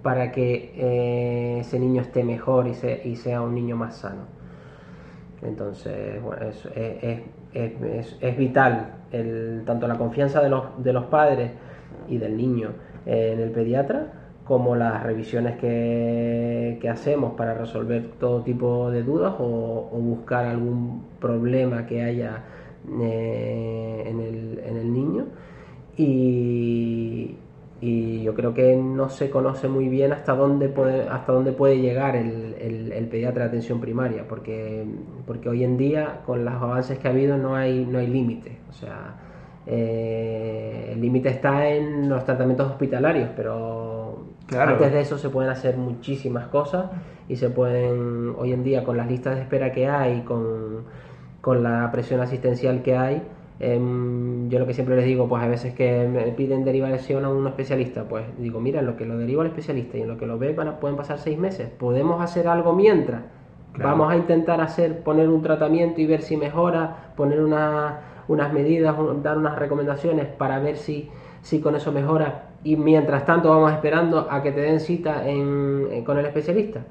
para 0.01 0.31
que 0.31 0.73
eh, 0.75 1.59
ese 1.59 1.79
niño 1.79 2.01
esté 2.01 2.23
mejor 2.23 2.67
y, 2.67 2.73
se, 2.73 3.01
y 3.05 3.15
sea 3.15 3.41
un 3.41 3.53
niño 3.53 3.75
más 3.75 3.97
sano. 3.97 4.42
Entonces, 5.45 6.21
bueno, 6.21 6.47
es, 6.47 6.65
es, 7.53 8.17
es, 8.21 8.37
vital 8.37 8.93
el, 9.11 9.63
tanto 9.65 9.87
la 9.87 9.97
confianza 9.97 10.41
de 10.41 10.49
los, 10.49 10.83
de 10.83 10.93
los 10.93 11.05
padres 11.05 11.51
y 12.07 12.17
del 12.17 12.37
niño 12.37 12.71
en 13.05 13.39
el 13.39 13.51
pediatra, 13.51 14.07
como 14.45 14.75
las 14.75 15.03
revisiones 15.03 15.57
que, 15.57 16.77
que 16.81 16.89
hacemos 16.89 17.33
para 17.33 17.53
resolver 17.53 18.11
todo 18.19 18.41
tipo 18.41 18.91
de 18.91 19.03
dudas 19.03 19.33
o, 19.39 19.89
buscar 19.93 20.45
algún 20.45 21.05
problema 21.19 21.85
que 21.85 22.03
haya 22.03 22.43
eh, 23.01 24.03
en, 24.05 24.19
el, 24.19 24.61
en 24.65 24.77
el 24.77 24.93
niño. 24.93 25.25
Y, 25.97 27.37
y 27.85 28.23
yo 28.23 28.33
creo 28.33 28.53
que 28.53 28.77
no 28.77 29.09
se 29.09 29.29
conoce 29.29 29.67
muy 29.67 29.89
bien 29.89 30.13
hasta 30.13 30.33
dónde 30.33 30.69
puede, 30.69 31.09
hasta 31.09 31.33
dónde 31.33 31.51
puede 31.51 31.81
llegar 31.81 32.15
el, 32.15 32.55
el, 32.57 33.07
pediatra 33.09 33.43
de 33.43 33.49
atención 33.49 33.81
primaria, 33.81 34.25
porque, 34.25 34.85
porque 35.27 35.49
hoy 35.49 35.65
en 35.65 35.75
día, 35.75 36.21
con 36.25 36.45
los 36.45 36.53
avances 36.53 36.97
que 36.97 37.09
ha 37.09 37.11
habido, 37.11 37.37
no 37.37 37.57
hay, 37.57 37.85
no 37.85 37.99
hay 37.99 38.07
límite. 38.07 38.57
O 38.69 38.71
sea, 38.71 39.15
eh, 39.67 40.91
el 40.93 41.01
límite 41.01 41.27
está 41.27 41.67
en 41.67 42.07
los 42.07 42.23
tratamientos 42.23 42.71
hospitalarios, 42.71 43.31
pero 43.35 44.27
antes 44.57 44.93
de 44.93 45.01
eso 45.01 45.17
se 45.17 45.27
pueden 45.27 45.51
hacer 45.51 45.75
muchísimas 45.75 46.47
cosas 46.47 46.85
y 47.27 47.35
se 47.35 47.49
pueden, 47.49 48.33
hoy 48.37 48.53
en 48.53 48.63
día, 48.63 48.85
con 48.85 48.95
las 48.95 49.09
listas 49.09 49.35
de 49.35 49.41
espera 49.41 49.73
que 49.73 49.89
hay, 49.89 50.21
con, 50.21 50.85
con 51.41 51.61
la 51.61 51.91
presión 51.91 52.21
asistencial 52.21 52.81
que 52.81 52.95
hay, 52.95 53.23
Em, 53.59 54.49
yo 54.49 54.59
lo 54.59 54.65
que 54.65 54.73
siempre 54.73 54.95
les 54.95 55.05
digo, 55.05 55.27
pues 55.27 55.43
a 55.43 55.47
veces 55.47 55.73
que 55.73 56.07
me 56.07 56.23
piden 56.31 56.65
derivación 56.65 57.23
a 57.25 57.29
un 57.29 57.45
especialista, 57.47 58.03
pues 58.03 58.25
digo, 58.37 58.59
mira, 58.59 58.79
en 58.79 58.87
lo 58.87 58.97
que 58.97 59.05
lo 59.05 59.17
deriva 59.17 59.43
al 59.43 59.47
especialista 59.47 59.97
y 59.97 60.01
en 60.01 60.07
lo 60.07 60.17
que 60.17 60.25
lo 60.25 60.39
ve 60.39 60.53
pueden 60.53 60.97
pasar 60.97 61.19
seis 61.19 61.37
meses. 61.37 61.69
¿Podemos 61.69 62.21
hacer 62.21 62.47
algo 62.47 62.73
mientras? 62.73 63.21
Vamos 63.77 64.11
a 64.11 64.15
intentar 64.15 64.61
hacer, 64.61 64.99
poner 64.99 65.29
un 65.29 65.41
tratamiento 65.41 65.99
y 65.99 66.05
ver 66.05 66.21
si 66.21 66.37
mejora, 66.37 67.13
poner 67.15 67.41
unas 67.41 68.53
medidas, 68.53 68.95
dar 69.23 69.37
unas 69.37 69.57
recomendaciones 69.57 70.27
para 70.27 70.59
ver 70.59 70.77
si, 70.77 71.09
si 71.41 71.59
con 71.59 71.75
eso 71.75 71.91
mejora. 71.91 72.49
Y 72.63 72.75
mientras 72.75 73.25
tanto 73.25 73.49
vamos 73.49 73.71
esperando 73.71 74.27
a 74.29 74.43
que 74.43 74.51
te 74.51 74.61
den 74.61 74.79
cita 74.79 75.23
con 76.05 76.17
el 76.19 76.25
especialista. 76.25 76.81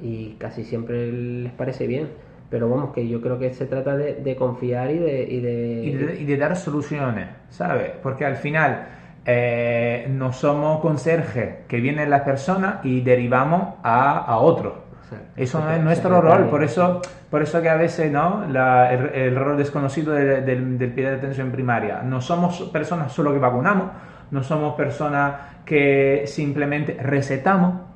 Y 0.00 0.34
casi 0.38 0.62
siempre 0.62 1.10
les 1.10 1.52
parece 1.52 1.88
bien 1.88 2.27
pero 2.50 2.68
vamos, 2.68 2.94
que 2.94 3.06
yo 3.06 3.20
creo 3.20 3.38
que 3.38 3.52
se 3.52 3.66
trata 3.66 3.96
de, 3.96 4.36
confiar 4.36 4.90
y 4.90 4.98
de 4.98 5.22
y 5.22 5.40
de, 5.40 6.16
y 6.20 6.24
de... 6.24 6.36
dar 6.36 6.56
soluciones, 6.56 7.28
¿sabes? 7.50 7.92
Porque 8.02 8.24
al 8.24 8.36
final 8.36 8.86
eh, 9.26 10.06
no 10.10 10.32
somos 10.32 10.80
conserje, 10.80 11.64
que 11.68 11.80
viene 11.80 12.06
la 12.06 12.24
persona 12.24 12.80
y 12.82 13.02
derivamos 13.02 13.74
a, 13.82 14.18
a 14.18 14.38
otro. 14.38 14.88
Eso 15.36 15.60
no 15.60 15.70
es 15.70 15.82
nuestro 15.82 16.20
rol, 16.20 16.48
por 16.48 16.62
eso, 16.62 17.00
por 17.30 17.42
eso 17.42 17.62
que 17.62 17.68
a 17.68 17.76
veces 17.76 18.10
¿no? 18.12 18.44
La, 18.46 18.92
el, 18.92 19.34
rol 19.36 19.56
desconocido 19.56 20.12
del, 20.12 20.44
del, 20.44 20.78
del 20.78 20.90
pediatra 20.90 21.12
de 21.12 21.18
atención 21.18 21.50
primaria. 21.50 22.02
No 22.02 22.20
somos 22.20 22.60
personas 22.72 23.12
solo 23.12 23.32
que 23.32 23.38
vacunamos, 23.38 23.90
no 24.30 24.42
somos 24.42 24.74
personas 24.74 25.34
que 25.64 26.24
simplemente 26.26 26.98
recetamos, 27.00 27.87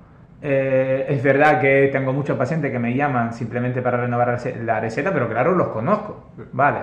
eh, 0.45 1.07
es 1.09 1.23
verdad 1.23 1.61
que 1.61 1.89
tengo 1.93 2.13
muchos 2.13 2.37
pacientes 2.37 2.73
que 2.73 2.79
me 2.81 2.97
llaman 2.97 3.33
simplemente 3.33 3.81
para 3.81 3.99
renovar 3.99 4.41
la 4.65 4.81
receta, 4.81 5.13
pero 5.13 5.29
claro, 5.29 5.55
los 5.55 5.69
conozco, 5.69 6.31
¿vale? 6.53 6.81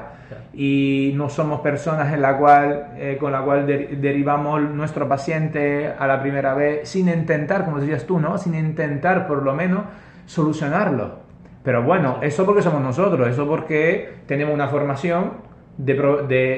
Y 0.54 1.12
no 1.16 1.28
somos 1.28 1.60
personas 1.60 2.14
en 2.14 2.22
la 2.22 2.38
cual, 2.38 2.94
eh, 2.96 3.18
con 3.20 3.34
la 3.34 3.42
cual 3.42 3.68
derivamos 3.68 4.62
nuestro 4.62 5.10
paciente 5.10 5.92
a 6.00 6.08
la 6.08 6.22
primera 6.22 6.54
vez 6.54 6.88
sin 6.88 7.10
intentar, 7.10 7.66
como 7.66 7.82
decías 7.82 8.06
tú, 8.06 8.18
¿no? 8.18 8.38
Sin 8.38 8.56
intentar 8.56 9.28
por 9.28 9.44
lo 9.44 9.54
menos 9.54 9.84
solucionarlo. 10.26 11.20
Pero 11.62 11.84
bueno, 11.84 12.20
eso 12.22 12.46
porque 12.46 12.62
somos 12.62 12.82
nosotros, 12.82 13.28
eso 13.28 13.46
porque 13.46 14.20
tenemos 14.26 14.54
una 14.54 14.70
formación 14.70 15.34
de, 15.78 15.96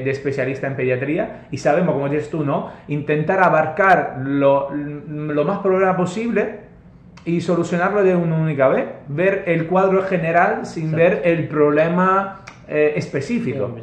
de, 0.03 0.09
especialista 0.11 0.67
en 0.67 0.75
pediatría 0.75 1.47
y 1.49 1.57
sabemos, 1.57 1.95
como 1.95 2.09
dices 2.09 2.29
tú, 2.29 2.45
¿no? 2.45 2.69
Intentar 2.89 3.41
abarcar 3.41 4.19
lo, 4.23 4.69
lo 4.69 5.43
más 5.45 5.59
problema 5.59 5.97
posible 5.97 6.70
y 7.25 7.41
solucionarlo 7.41 8.03
de 8.03 8.15
una 8.15 8.35
única 8.35 8.67
vez. 8.67 8.85
Ver 9.07 9.43
el 9.47 9.67
cuadro 9.67 10.03
general 10.03 10.65
sin 10.65 10.91
ver 10.91 11.21
el 11.25 11.47
problema 11.47 12.41
eh, 12.67 12.93
específico. 12.95 13.75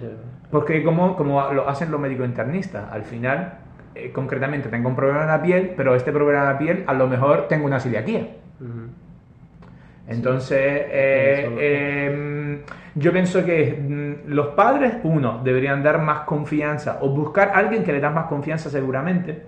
Porque 0.51 0.83
como, 0.83 1.17
como 1.17 1.53
lo 1.53 1.69
hacen 1.69 1.91
los 1.91 2.01
médicos 2.01 2.27
internistas, 2.27 2.91
al 2.91 3.03
final, 3.03 3.59
eh, 3.95 4.11
concretamente, 4.13 4.69
tengo 4.69 4.89
un 4.89 4.97
problema 4.97 5.23
en 5.23 5.29
la 5.29 5.43
piel, 5.43 5.75
pero 5.77 5.95
este 5.95 6.11
problema 6.11 6.41
en 6.41 6.49
la 6.49 6.59
piel 6.59 6.85
a 6.87 6.95
lo 6.95 7.07
mejor 7.07 7.49
tengo 7.49 7.67
una 7.67 7.81
celiaquía. 7.81 8.29
Entonces, 10.09 10.59
eh, 10.59 12.63
yo 12.95 13.13
pienso 13.13 13.45
que 13.45 13.73
mm, 13.73 14.31
los 14.31 14.49
padres, 14.49 14.95
uno, 15.05 15.41
deberían 15.45 15.83
dar 15.83 16.01
más 16.01 16.21
confianza 16.21 16.99
o 17.01 17.11
buscar 17.11 17.51
a 17.51 17.59
alguien 17.59 17.85
que 17.85 17.93
le 17.93 18.01
da 18.01 18.11
más 18.11 18.27
confianza 18.27 18.71
seguramente, 18.71 19.43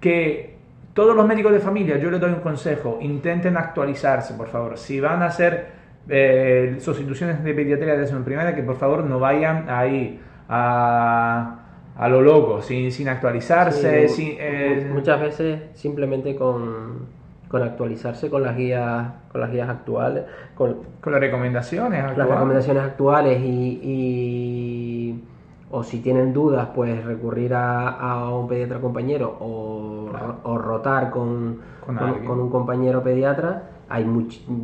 que 0.00 0.53
todos 0.94 1.16
los 1.16 1.26
médicos 1.26 1.52
de 1.52 1.58
familia, 1.58 1.98
yo 1.98 2.10
les 2.10 2.20
doy 2.20 2.32
un 2.32 2.40
consejo, 2.40 2.98
intenten 3.00 3.56
actualizarse, 3.56 4.34
por 4.34 4.46
favor. 4.46 4.78
Si 4.78 5.00
van 5.00 5.22
a 5.22 5.26
hacer 5.26 5.66
eh, 6.08 6.76
sustituciones 6.78 7.42
de 7.42 7.52
pediatría 7.52 7.96
de 7.96 8.06
primaria, 8.20 8.54
que 8.54 8.62
por 8.62 8.76
favor 8.76 9.02
no 9.02 9.18
vayan 9.18 9.68
ahí 9.68 10.20
a, 10.48 11.58
a 11.96 12.08
lo 12.08 12.22
loco, 12.22 12.62
sin, 12.62 12.92
sin 12.92 13.08
actualizarse. 13.08 14.06
Eh, 14.18 14.88
muchas 14.92 15.20
veces 15.20 15.60
simplemente 15.74 16.36
con, 16.36 17.08
con, 17.48 17.62
actualizarse 17.62 18.30
con 18.30 18.44
las 18.44 18.56
guías, 18.56 19.08
con 19.32 19.40
las 19.40 19.50
guías 19.50 19.68
actuales, 19.68 20.22
con, 20.54 20.76
con 21.00 21.12
las 21.12 21.20
recomendaciones 21.20 22.00
actuales. 22.00 22.18
Las 22.18 22.28
recomendaciones 22.28 22.82
actuales 22.84 23.40
y 23.42 23.80
o 25.74 25.82
si 25.82 25.98
tienen 25.98 26.32
dudas, 26.32 26.68
pues 26.72 27.04
recurrir 27.04 27.52
a, 27.52 28.30
un 28.30 28.46
pediatra 28.46 28.80
compañero 28.80 29.36
o, 29.40 30.08
rotar 30.56 31.10
con, 31.10 31.58
con, 31.84 32.40
un 32.40 32.48
compañero 32.48 33.02
pediatra. 33.02 33.70
Hay 33.88 34.06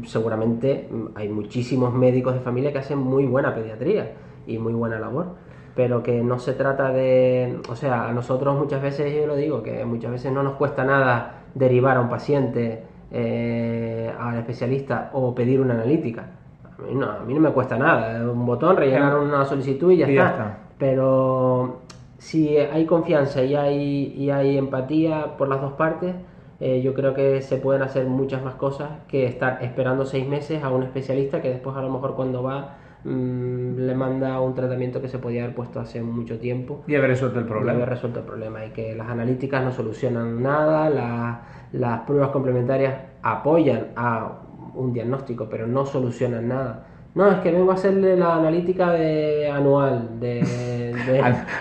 seguramente 0.06 0.88
hay 1.16 1.28
muchísimos 1.28 1.92
médicos 1.92 2.34
de 2.34 2.40
familia 2.40 2.72
que 2.72 2.78
hacen 2.78 2.98
muy 2.98 3.26
buena 3.26 3.52
pediatría 3.52 4.12
y 4.46 4.58
muy 4.58 4.72
buena 4.72 5.00
labor, 5.00 5.34
pero 5.74 6.00
que 6.00 6.22
no 6.22 6.38
se 6.38 6.52
trata 6.52 6.92
de, 6.92 7.58
o 7.68 7.74
sea, 7.74 8.08
a 8.08 8.12
nosotros 8.12 8.56
muchas 8.56 8.80
veces, 8.80 9.12
yo 9.12 9.26
lo 9.26 9.34
digo, 9.34 9.64
que 9.64 9.84
muchas 9.84 10.12
veces 10.12 10.30
no 10.30 10.44
nos 10.44 10.54
cuesta 10.54 10.84
nada 10.84 11.42
derivar 11.56 11.96
a 11.96 12.02
un 12.02 12.08
paciente 12.08 12.84
eh, 13.10 14.14
al 14.16 14.38
especialista 14.38 15.10
o 15.12 15.34
pedir 15.34 15.60
una 15.60 15.74
analítica. 15.74 16.39
A 16.82 16.86
mí, 16.86 16.94
no, 16.94 17.10
a 17.10 17.20
mí 17.20 17.34
no 17.34 17.40
me 17.40 17.50
cuesta 17.50 17.76
nada, 17.76 18.30
un 18.30 18.46
botón, 18.46 18.76
rellenar 18.76 19.18
una 19.18 19.44
solicitud 19.44 19.90
y 19.92 19.98
ya, 19.98 20.06
está 20.06 20.58
pero 20.80 21.82
si 22.18 22.56
hay 22.56 22.86
confianza 22.86 23.44
y 23.44 23.54
hay, 23.54 24.14
y 24.16 24.30
hay 24.30 24.56
empatía 24.56 25.36
por 25.36 25.48
las 25.48 25.60
dos 25.60 25.74
partes, 25.74 26.16
eh, 26.58 26.80
yo 26.82 26.94
creo 26.94 27.14
que 27.14 27.42
se 27.42 27.58
pueden 27.58 27.82
hacer 27.82 28.06
muchas 28.06 28.42
más 28.42 28.54
cosas 28.54 28.88
que 29.06 29.26
estar 29.26 29.62
esperando 29.62 30.04
seis 30.06 30.26
meses 30.26 30.62
a 30.64 30.70
un 30.70 30.82
especialista 30.82 31.40
que 31.40 31.50
después 31.50 31.76
a 31.76 31.82
lo 31.82 31.90
mejor 31.90 32.16
cuando 32.16 32.42
va 32.42 32.76
mm, 33.04 33.76
le 33.76 33.94
manda 33.94 34.40
un 34.40 34.54
tratamiento 34.54 35.02
que 35.02 35.08
se 35.08 35.18
podía 35.18 35.44
haber 35.44 35.54
puesto 35.54 35.80
hace 35.80 36.02
mucho 36.02 36.38
tiempo. 36.38 36.82
Y 36.86 36.94
haber 36.94 37.10
resuelto 37.10 37.38
el 37.38 37.44
problema. 37.44 37.72
Y 37.72 37.76
haber 37.76 37.88
resuelto 37.90 38.20
el 38.20 38.26
problema. 38.26 38.64
Y 38.64 38.70
que 38.70 38.94
las 38.94 39.08
analíticas 39.08 39.62
no 39.62 39.72
solucionan 39.72 40.42
nada, 40.42 41.42
las 41.72 42.00
pruebas 42.00 42.30
complementarias 42.30 42.94
apoyan 43.22 43.88
a 43.96 44.32
un 44.80 44.92
diagnóstico, 44.92 45.48
pero 45.48 45.66
no 45.66 45.86
solucionan 45.86 46.48
nada. 46.48 46.86
No, 47.14 47.30
es 47.30 47.38
que 47.38 47.50
vengo 47.50 47.72
a 47.72 47.74
hacerle 47.74 48.16
la 48.16 48.36
analítica 48.36 48.92
de 48.92 49.50
anual. 49.50 50.20
De, 50.20 50.40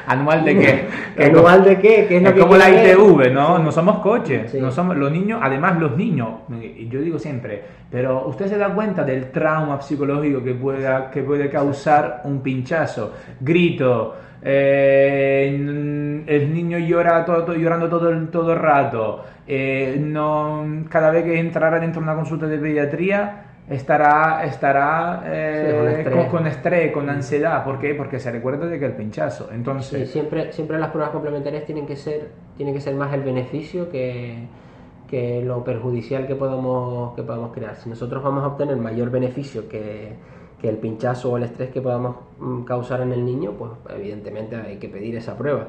¿Anual 0.07 0.45
de 0.45 0.59
qué? 0.59 0.87
¿Anual 1.25 1.63
de 1.63 1.79
qué? 1.79 2.17
es, 2.17 2.31
como 2.33 2.57
la 2.57 2.69
ITV, 2.69 3.31
¿no? 3.31 3.59
No 3.59 3.71
somos 3.71 3.99
coches. 3.99 4.53
No 4.55 4.71
somos, 4.71 4.97
los 4.97 5.11
niños, 5.11 5.39
además 5.41 5.79
los 5.79 5.95
niños, 5.95 6.29
yo 6.89 7.01
digo 7.01 7.19
siempre, 7.19 7.63
pero 7.91 8.27
usted 8.27 8.47
se 8.47 8.57
da 8.57 8.73
cuenta 8.73 9.03
del 9.03 9.31
trauma 9.31 9.81
psicológico 9.81 10.43
que, 10.43 10.53
pueda, 10.53 11.09
que 11.09 11.23
puede 11.23 11.49
causar 11.49 12.21
un 12.25 12.41
pinchazo, 12.41 13.13
grito, 13.39 14.15
eh, 14.41 15.45
el 16.27 16.53
niño 16.53 16.77
llora 16.79 17.25
todo, 17.25 17.53
llorando 17.55 17.89
todo 17.89 18.09
el, 18.09 18.29
todo 18.29 18.53
el 18.53 18.59
rato, 18.59 19.25
eh, 19.47 19.97
no, 19.99 20.85
cada 20.89 21.11
vez 21.11 21.23
que 21.23 21.39
entrara 21.39 21.79
dentro 21.79 22.01
de 22.01 22.05
una 22.05 22.15
consulta 22.15 22.45
de 22.47 22.57
pediatría, 22.57 23.48
estará, 23.69 24.43
estará 24.45 25.23
eh, 25.25 26.03
con, 26.29 26.47
estrés. 26.47 26.91
Con, 26.91 27.09
ansiedad. 27.09 27.63
¿Por 27.63 27.79
qué? 27.79 27.93
Porque 27.93 28.19
se 28.19 28.31
recuerda 28.31 28.67
de 28.67 28.79
que 28.79 28.85
el 28.85 28.93
pinchazo. 28.93 29.49
Entonces... 29.51 30.09
siempre, 30.09 30.51
siempre 30.51 30.79
las 30.79 30.89
pruebas 30.89 31.11
complementarias 31.11 31.65
tienen 31.65 31.85
que 31.85 31.95
ser, 31.95 32.29
tienen 32.57 32.73
que 32.73 32.81
ser 32.81 32.95
más 32.95 33.13
el 33.13 33.21
beneficio 33.21 33.89
que, 33.89 34.47
que 35.07 35.41
lo 35.43 35.63
perjudicial 35.63 36.27
que 36.27 36.35
podamos, 36.35 37.15
que 37.15 37.23
podamos 37.23 37.53
crear. 37.53 37.75
Si 37.75 37.89
nosotros 37.89 38.23
vamos 38.23 38.43
a 38.43 38.47
obtener 38.47 38.75
mayor 38.77 39.11
beneficio 39.11 39.69
que, 39.69 40.13
que 40.59 40.69
el 40.69 40.77
pinchazo 40.77 41.31
o 41.31 41.37
el 41.37 41.43
estrés 41.43 41.69
que 41.69 41.81
podamos 41.81 42.15
mm, 42.39 42.63
causar 42.63 43.01
en 43.01 43.13
el 43.13 43.23
niño, 43.23 43.51
pues 43.51 43.71
evidentemente 43.95 44.55
hay 44.55 44.77
que 44.77 44.89
pedir 44.89 45.15
esa 45.15 45.37
prueba 45.37 45.67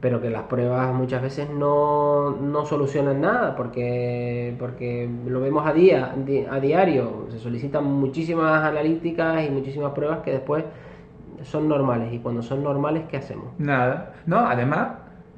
pero 0.00 0.20
que 0.20 0.30
las 0.30 0.42
pruebas 0.42 0.92
muchas 0.94 1.22
veces 1.22 1.48
no, 1.50 2.30
no 2.30 2.66
solucionan 2.66 3.20
nada 3.20 3.56
porque, 3.56 4.54
porque 4.58 5.08
lo 5.26 5.40
vemos 5.40 5.66
a, 5.66 5.72
día, 5.72 6.14
a 6.50 6.60
diario, 6.60 7.26
se 7.30 7.38
solicitan 7.38 7.84
muchísimas 7.84 8.62
analíticas 8.62 9.46
y 9.46 9.50
muchísimas 9.50 9.92
pruebas 9.92 10.20
que 10.20 10.32
después 10.32 10.64
son 11.42 11.68
normales. 11.68 12.12
Y 12.12 12.18
cuando 12.18 12.42
son 12.42 12.62
normales, 12.62 13.04
¿qué 13.08 13.16
hacemos? 13.16 13.46
Nada, 13.58 14.12
no, 14.26 14.38
además 14.38 14.88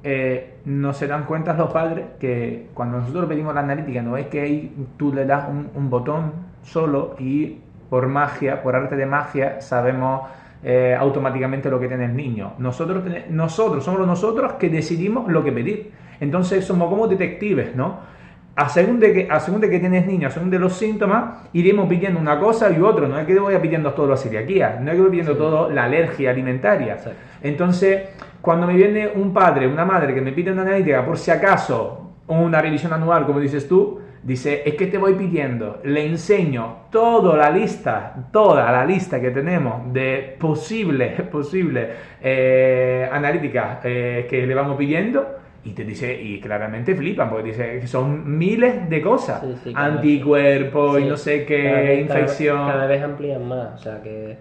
eh, 0.02 0.56
no 0.64 0.92
se 0.92 1.06
dan 1.06 1.24
cuenta 1.24 1.54
los 1.54 1.72
padres 1.72 2.06
que 2.18 2.68
cuando 2.74 2.98
nosotros 2.98 3.26
pedimos 3.26 3.54
la 3.54 3.60
analítica 3.60 4.02
no 4.02 4.16
es 4.16 4.26
que 4.26 4.40
ahí 4.40 4.86
tú 4.96 5.12
le 5.12 5.24
das 5.24 5.48
un, 5.48 5.70
un 5.74 5.90
botón 5.90 6.32
solo 6.62 7.14
y 7.18 7.58
por 7.90 8.06
magia, 8.06 8.62
por 8.62 8.76
arte 8.76 8.96
de 8.96 9.06
magia, 9.06 9.60
sabemos 9.60 10.22
eh, 10.62 10.96
automáticamente 10.98 11.70
lo 11.70 11.78
que 11.78 11.88
tiene 11.88 12.06
el 12.06 12.16
niño. 12.16 12.54
Nosotros, 12.58 13.04
nosotros 13.30 13.84
somos 13.84 14.06
nosotros 14.06 14.54
que 14.54 14.68
decidimos 14.68 15.30
lo 15.30 15.44
que 15.44 15.52
pedir. 15.52 15.92
Entonces 16.20 16.64
somos 16.64 16.88
como 16.88 17.06
detectives, 17.06 17.76
¿no? 17.76 18.18
A 18.56 18.68
según, 18.68 18.98
de 18.98 19.12
que, 19.12 19.28
a 19.30 19.38
según 19.38 19.60
de 19.60 19.70
que 19.70 19.78
tienes 19.78 20.04
niño, 20.04 20.26
a 20.26 20.30
según 20.32 20.50
de 20.50 20.58
los 20.58 20.72
síntomas, 20.72 21.48
iremos 21.52 21.88
pidiendo 21.88 22.18
una 22.18 22.40
cosa 22.40 22.68
y 22.72 22.80
otra. 22.80 23.06
No 23.06 23.16
es 23.16 23.24
que 23.24 23.38
voy 23.38 23.56
pidiendo 23.58 23.92
todo 23.92 24.08
la 24.08 24.16
celiaquía, 24.16 24.80
no 24.82 24.90
es 24.90 24.96
que 24.96 25.00
voy 25.00 25.10
pidiendo 25.10 25.36
todo 25.36 25.70
la 25.70 25.84
alergia 25.84 26.30
alimentaria. 26.30 26.96
Entonces, 27.40 28.08
cuando 28.40 28.66
me 28.66 28.74
viene 28.74 29.12
un 29.14 29.32
padre, 29.32 29.68
una 29.68 29.84
madre 29.84 30.12
que 30.12 30.20
me 30.20 30.32
pide 30.32 30.50
una 30.50 30.62
analítica 30.62 31.06
por 31.06 31.18
si 31.18 31.30
acaso, 31.30 32.14
una 32.26 32.60
revisión 32.60 32.92
anual, 32.92 33.26
como 33.26 33.38
dices 33.38 33.68
tú, 33.68 34.00
Dice, 34.22 34.62
es 34.66 34.74
que 34.74 34.86
te 34.86 34.98
voy 34.98 35.14
pidiendo, 35.14 35.80
le 35.84 36.04
enseño 36.04 36.88
toda 36.90 37.36
la 37.36 37.50
lista, 37.50 38.28
toda 38.32 38.70
la 38.70 38.84
lista 38.84 39.20
que 39.20 39.30
tenemos 39.30 39.92
de 39.92 40.36
posible, 40.38 41.08
posible 41.30 41.88
eh, 42.20 43.08
analítica 43.10 43.80
eh, 43.84 44.26
que 44.28 44.46
le 44.46 44.54
vamos 44.54 44.76
pidiendo 44.76 45.38
y 45.64 45.72
te 45.72 45.84
dice, 45.84 46.20
y 46.20 46.40
claramente 46.40 46.94
flipan, 46.94 47.28
porque 47.30 47.48
dice 47.48 47.80
que 47.80 47.86
son 47.86 48.38
miles 48.38 48.88
de 48.88 49.02
cosas, 49.02 49.42
anticuerpos 49.74 51.00
y 51.00 51.04
no 51.04 51.16
sé 51.16 51.44
qué, 51.44 52.00
infección. 52.00 52.66
Cada 52.66 52.86
vez, 52.86 53.02
amplían 53.02 53.46
más, 53.46 53.74
o 53.74 53.78
sea 53.78 54.02
que 54.02 54.36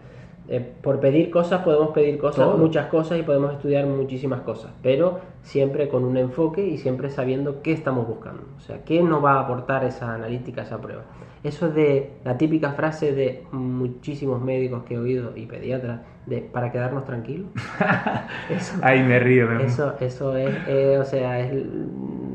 eh, 0.50 0.66
por 0.82 1.02
pedir 1.02 1.30
cosas 1.30 1.62
podemos 1.64 1.90
pedir 1.90 2.18
cosas, 2.18 2.58
muchas 2.58 2.88
cosas 2.88 3.20
y 3.20 3.24
podemos 3.24 3.52
estudiar 3.52 3.86
muchísimas 3.86 4.42
cosas, 4.42 4.72
pero 4.82 5.20
siempre 5.42 5.90
con 5.90 6.06
un 6.06 6.16
enfoque 6.16 6.66
y 6.66 6.78
siempre 6.78 7.10
sabiendo 7.10 7.62
qué 7.62 7.74
estamos 7.74 8.08
buscando, 8.08 8.44
o 8.56 8.60
sea, 8.62 8.84
qué 8.86 9.04
nos 9.04 9.24
va 9.24 9.34
a 9.34 9.40
aportar 9.42 9.84
esa 9.84 10.14
analítica, 10.14 10.62
esa 10.62 10.80
prueba. 10.80 11.04
eso 11.44 11.70
de 11.70 12.12
la 12.24 12.38
típica 12.38 12.72
frase 12.72 13.14
de 13.14 13.44
muchísimos 13.52 14.42
médicos 14.42 14.84
que 14.84 14.94
he 14.94 14.98
oído 14.98 15.34
y 15.36 15.48
pediatras 15.48 16.00
de 16.26 16.42
para 16.42 16.72
quedarnos 16.72 17.06
tranquilos. 17.06 17.48
eso, 18.50 18.78
Ahí 18.82 19.02
me 19.02 19.20
río. 19.20 19.52
Eso, 19.60 19.96
eso 20.00 20.36
es, 20.36 20.56
eh, 20.68 20.98
o, 21.00 21.06
sea, 21.06 21.40
es, 21.40 21.64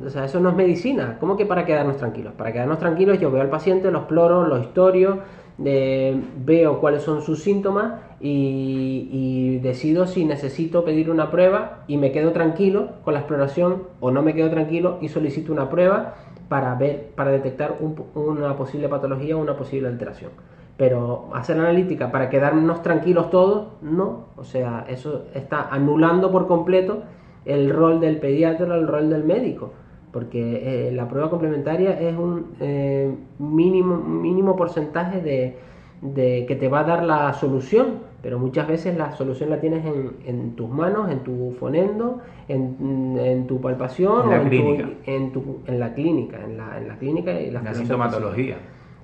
o 0.05 0.11
sea, 0.11 0.25
eso 0.25 0.41
no 0.41 0.51
es 0.51 0.57
medicina. 0.57 1.17
¿Cómo 1.21 1.37
que 1.37 1.47
para 1.47 1.65
quedarnos 1.65 1.99
tranquilos? 1.99 2.33
Para 2.35 2.53
quedarnos 2.53 2.79
tranquilos 2.79 3.21
yo 3.21 3.31
veo 3.31 3.43
al 3.43 3.51
paciente, 3.51 3.91
lo 3.91 3.99
exploro, 3.99 4.47
lo 4.47 4.59
historio, 4.59 5.21
eh, 5.65 6.21
veo 6.45 6.81
cuáles 6.81 7.03
son 7.03 7.23
sus 7.23 7.43
síntomas 7.43 8.01
y, 8.21 9.59
decido 9.63 10.07
si 10.07 10.25
necesito 10.25 10.85
pedir 10.85 11.11
una 11.11 11.31
prueba 11.31 11.85
y 11.87 11.97
me 11.97 12.11
quedo 12.11 12.33
tranquilo 12.33 12.91
con 13.05 13.15
la 13.15 13.21
exploración 13.21 13.85
o 14.01 14.11
no 14.11 14.23
me 14.23 14.35
quedo 14.35 14.51
tranquilo 14.51 14.99
y 15.01 15.09
solicito 15.09 15.53
una 15.53 15.69
prueba 15.69 16.15
para 16.49 16.75
ver, 16.75 17.11
para 17.15 17.31
detectar 17.31 17.77
una 18.15 18.57
posible 18.57 18.89
patología 18.89 19.37
o 19.37 19.41
una 19.41 19.57
posible 19.57 19.89
alteración. 19.89 20.31
Pero 20.77 21.31
hacer 21.35 21.59
analítica 21.59 22.11
para 22.11 22.29
quedarnos 22.29 22.83
tranquilos 22.83 23.31
todos, 23.31 23.69
no. 23.83 24.27
O 24.37 24.45
sea, 24.45 24.85
eso 24.89 25.27
está 25.35 25.69
anulando 25.71 26.33
por 26.33 26.47
completo 26.49 27.03
el 27.45 27.71
rol 27.71 28.01
del 28.01 28.19
pediatra, 28.19 28.75
el 28.75 28.89
rol 28.89 29.11
del 29.11 29.25
médico. 29.25 29.73
Porque 30.13 30.89
eh, 30.89 30.93
la 30.93 31.09
prueba 31.09 31.31
complementaria 31.31 31.99
es 31.99 32.17
un 32.17 32.55
eh, 32.61 33.15
mínimo, 33.39 33.97
mínimo 33.97 34.57
porcentaje 34.57 35.21
de, 35.21 35.57
de 36.03 36.45
que 36.47 36.55
te 36.55 36.69
va 36.69 36.81
a 36.81 36.85
dar 36.85 37.03
la 37.03 37.33
solución 37.33 38.13
pero 38.23 38.39
muchas 38.39 38.69
veces 38.69 38.97
la 38.97 39.11
solución 39.13 39.51
la 39.51 39.61
tienes 39.61 39.85
en, 39.85 40.13
en 40.25 40.55
tus 40.55 40.71
manos, 40.71 41.11
en 41.11 41.21
tu 41.25 41.51
fonendo, 41.59 42.21
en, 42.47 43.19
en 43.19 43.47
tu 43.49 43.61
palpación 43.61 44.25
en 44.25 44.31
la 44.31 44.49
clínica. 44.49 44.89
en, 45.07 45.33
tu, 45.33 45.61
en 45.67 45.81
la 45.81 45.93
clínica, 45.93 46.39
en 46.45 46.57
la, 46.57 46.79
en 46.79 46.89
la 46.89 46.97
clínica 46.97 47.33
y 47.33 47.51
la, 47.51 47.75
sintomatología. 47.75 48.59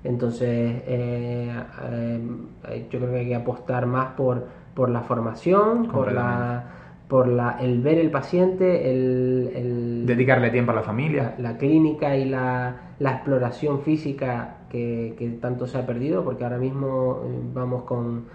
Entonces, 0.04 0.82
eh, 0.86 1.52
eh, 1.90 2.86
yo 2.88 2.98
creo 3.00 3.10
que 3.10 3.18
hay 3.18 3.28
que 3.28 3.34
apostar 3.34 3.86
más 3.86 4.12
por, 4.12 4.46
por 4.72 4.88
la 4.88 5.00
formación, 5.00 5.88
por 5.88 6.12
la 6.12 6.64
por 7.08 7.26
la, 7.26 7.56
el 7.60 7.80
ver 7.80 7.98
el 7.98 8.10
paciente, 8.10 8.90
el, 8.90 9.50
el 9.54 10.06
dedicarle 10.06 10.50
tiempo 10.50 10.72
a 10.72 10.74
la 10.74 10.82
familia. 10.82 11.34
La, 11.38 11.56
clínica 11.56 12.16
y 12.16 12.26
la, 12.26 12.94
la 12.98 13.12
exploración 13.12 13.80
física 13.80 14.58
que, 14.70 15.14
que, 15.18 15.30
tanto 15.30 15.66
se 15.66 15.78
ha 15.78 15.86
perdido, 15.86 16.22
porque 16.22 16.44
ahora 16.44 16.58
mismo 16.58 17.22
eh, 17.24 17.40
vamos 17.54 17.84
con 17.84 18.26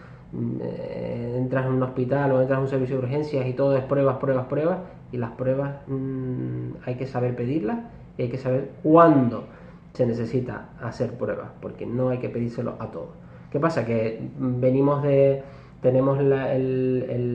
eh, 0.61 1.35
entras 1.37 1.67
en 1.67 1.73
un 1.73 1.83
hospital 1.83 2.31
o 2.31 2.41
entras 2.41 2.57
en 2.57 2.63
un 2.63 2.69
servicio 2.69 2.97
de 2.97 3.03
urgencias 3.03 3.45
y 3.45 3.53
todo 3.53 3.77
es 3.77 3.83
pruebas, 3.83 4.17
pruebas, 4.17 4.47
pruebas, 4.47 4.79
y 5.11 5.17
las 5.17 5.31
pruebas 5.31 5.75
mm, 5.87 6.77
hay 6.85 6.95
que 6.95 7.05
saber 7.05 7.35
pedirlas 7.35 7.77
y 8.17 8.23
hay 8.23 8.29
que 8.29 8.39
saber 8.39 8.71
cuándo 8.81 9.45
se 9.93 10.07
necesita 10.07 10.69
hacer 10.81 11.11
pruebas, 11.13 11.51
porque 11.61 11.85
no 11.85 12.09
hay 12.09 12.17
que 12.17 12.29
pedírselo 12.29 12.75
a 12.79 12.89
todos. 12.89 13.09
¿Qué 13.51 13.59
pasa? 13.59 13.85
Que 13.85 14.27
venimos 14.39 15.03
de, 15.03 15.43
tenemos 15.83 16.19
la, 16.23 16.55
el, 16.55 17.05
el 17.07 17.32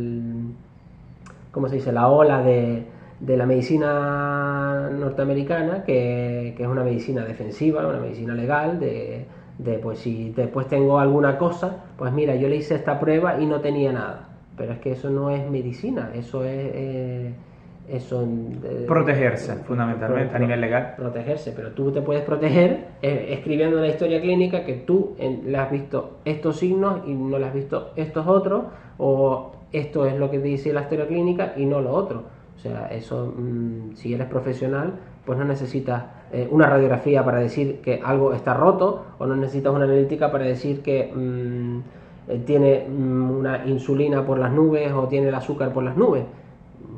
¿cómo 1.50 1.68
se 1.68 1.76
dice? 1.76 1.92
La 1.92 2.08
ola 2.08 2.42
de, 2.42 2.84
de 3.20 3.36
la 3.36 3.46
medicina 3.46 4.90
norteamericana, 4.92 5.84
que, 5.84 6.54
que, 6.56 6.62
es 6.62 6.68
una 6.68 6.84
medicina 6.84 7.24
defensiva, 7.24 7.86
una 7.86 8.00
medicina 8.00 8.34
legal, 8.34 8.78
de, 8.78 9.26
de 9.58 9.78
pues 9.78 9.98
si 9.98 10.30
después 10.30 10.68
tengo 10.68 10.98
alguna 10.98 11.38
cosa, 11.38 11.84
pues 11.96 12.12
mira, 12.12 12.34
yo 12.36 12.48
le 12.48 12.56
hice 12.56 12.74
esta 12.74 12.98
prueba 13.00 13.40
y 13.40 13.46
no 13.46 13.60
tenía 13.60 13.92
nada. 13.92 14.28
Pero 14.56 14.72
es 14.72 14.78
que 14.80 14.92
eso 14.92 15.10
no 15.10 15.30
es 15.30 15.48
medicina, 15.50 16.10
eso 16.14 16.44
es... 16.44 16.70
Eh, 16.74 17.34
eso, 17.88 18.22
eh, 18.22 18.84
protegerse, 18.86 19.54
fundamentalmente, 19.64 20.36
a 20.36 20.38
nivel 20.38 20.60
legal. 20.60 20.94
Protegerse, 20.96 21.52
pero 21.56 21.70
tú 21.70 21.90
te 21.90 22.02
puedes 22.02 22.22
proteger 22.22 22.88
eh, 23.00 23.28
escribiendo 23.30 23.78
una 23.78 23.88
historia 23.88 24.20
clínica 24.20 24.64
que 24.64 24.74
tú 24.74 25.16
le 25.18 25.56
has 25.56 25.70
visto 25.70 26.18
estos 26.26 26.58
signos 26.58 27.00
y 27.06 27.14
no 27.14 27.38
le 27.38 27.46
has 27.46 27.54
visto 27.54 27.92
estos 27.96 28.26
otros, 28.26 28.64
o 28.98 29.52
esto 29.72 30.06
es 30.06 30.18
lo 30.18 30.30
que 30.30 30.38
dice 30.38 30.72
la 30.72 30.82
historia 30.82 31.06
clínica 31.06 31.54
y 31.56 31.66
no 31.66 31.80
lo 31.80 31.92
otro. 31.92 32.24
O 32.56 32.60
sea, 32.60 32.88
eso, 32.88 33.34
mm, 33.36 33.94
si 33.94 34.14
eres 34.14 34.26
profesional, 34.26 34.94
pues 35.24 35.38
no 35.38 35.44
necesitas 35.44 36.04
eh, 36.32 36.48
una 36.50 36.66
radiografía 36.66 37.24
para 37.24 37.38
decir 37.38 37.80
que 37.80 38.00
algo 38.04 38.32
está 38.32 38.54
roto 38.54 39.04
o 39.18 39.26
no 39.26 39.36
necesitas 39.36 39.72
una 39.72 39.84
analítica 39.84 40.32
para 40.32 40.44
decir 40.44 40.82
que 40.82 41.12
mm, 41.14 41.78
eh, 42.28 42.42
tiene 42.44 42.86
mm, 42.88 43.30
una 43.30 43.66
insulina 43.66 44.26
por 44.26 44.38
las 44.38 44.52
nubes 44.52 44.92
o 44.92 45.06
tiene 45.06 45.28
el 45.28 45.34
azúcar 45.34 45.72
por 45.72 45.84
las 45.84 45.96
nubes. 45.96 46.24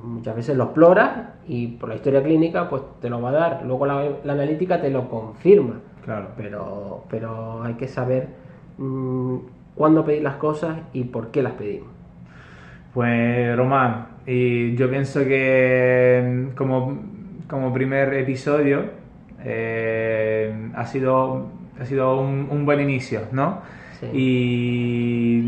Muchas 0.02 0.35
veces 0.35 0.56
lo 0.56 0.64
exploras 0.64 1.28
y 1.46 1.66
por 1.66 1.90
la 1.90 1.96
historia 1.96 2.22
clínica 2.22 2.70
pues 2.70 2.83
te 3.00 3.11
lo 3.11 3.20
va 3.20 3.30
a 3.30 3.33
dar. 3.33 3.62
Luego 3.66 3.85
la, 3.85 4.00
analítica 4.24 4.80
te 4.80 4.88
lo 4.90 5.09
confirma. 5.11 5.80
Claro. 6.04 6.28
Pero, 6.37 7.04
pero 7.11 7.62
hay 7.62 7.74
que 7.74 7.87
saber 7.87 8.28
cuándo 9.74 10.04
pedir 10.04 10.22
las 10.22 10.37
cosas 10.37 10.78
y 10.94 11.04
por 11.04 11.28
qué 11.28 11.42
las 11.42 11.52
pedimos. 11.52 11.99
Pues 12.94 13.57
Román, 13.57 14.09
y 14.26 14.74
yo 14.74 14.90
pienso 14.90 15.20
que 15.20 16.48
como, 16.57 16.98
como 17.48 17.72
primer 17.72 18.12
episodio 18.14 18.85
eh, 19.44 20.70
ha 20.74 20.87
sido, 20.87 21.48
ha 21.81 21.85
sido 21.85 22.20
un, 22.20 22.66
buen 22.66 22.81
inicio, 22.81 23.22
¿no? 23.33 23.62
Y, 24.12 25.40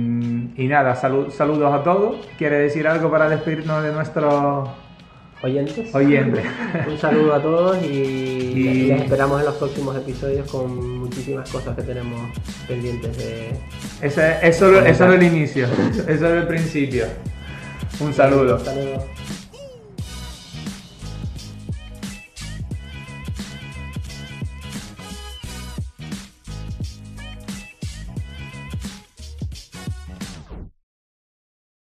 y, 0.57 0.67
nada, 0.69 0.95
saludos 0.95 1.73
a 1.73 1.83
todos. 1.83 2.29
¿Quiere 2.37 2.59
decir 2.59 2.87
algo 2.87 3.11
para 3.11 3.29
despedirnos 3.29 3.83
de 3.83 3.93
nuestros 3.93 4.69
oyentes? 5.43 5.95
oyentes. 5.95 6.45
un 6.89 6.99
saludo 6.99 7.35
a 7.35 7.43
todos 7.43 7.83
y, 7.85 8.87
les 8.89 9.03
esperamos 9.03 9.41
en 9.41 9.47
los 9.47 9.57
próximos 9.57 9.97
episodios 9.97 10.51
con 10.51 10.99
muchísimas 11.01 11.51
cosas 11.51 11.75
que 11.77 11.83
tenemos 11.83 12.31
pendientes 12.69 13.17
de... 13.17 13.53
Ese, 14.01 14.39
es 14.43 14.61
el 15.01 15.23
inicio, 15.23 15.67
eso 15.93 16.09
es 16.09 16.23
el 16.23 16.47
principio. 16.47 17.07
Un 18.01 18.13
saludo. 18.13 18.57
Un 18.57 18.65
saludo. 18.65 19.07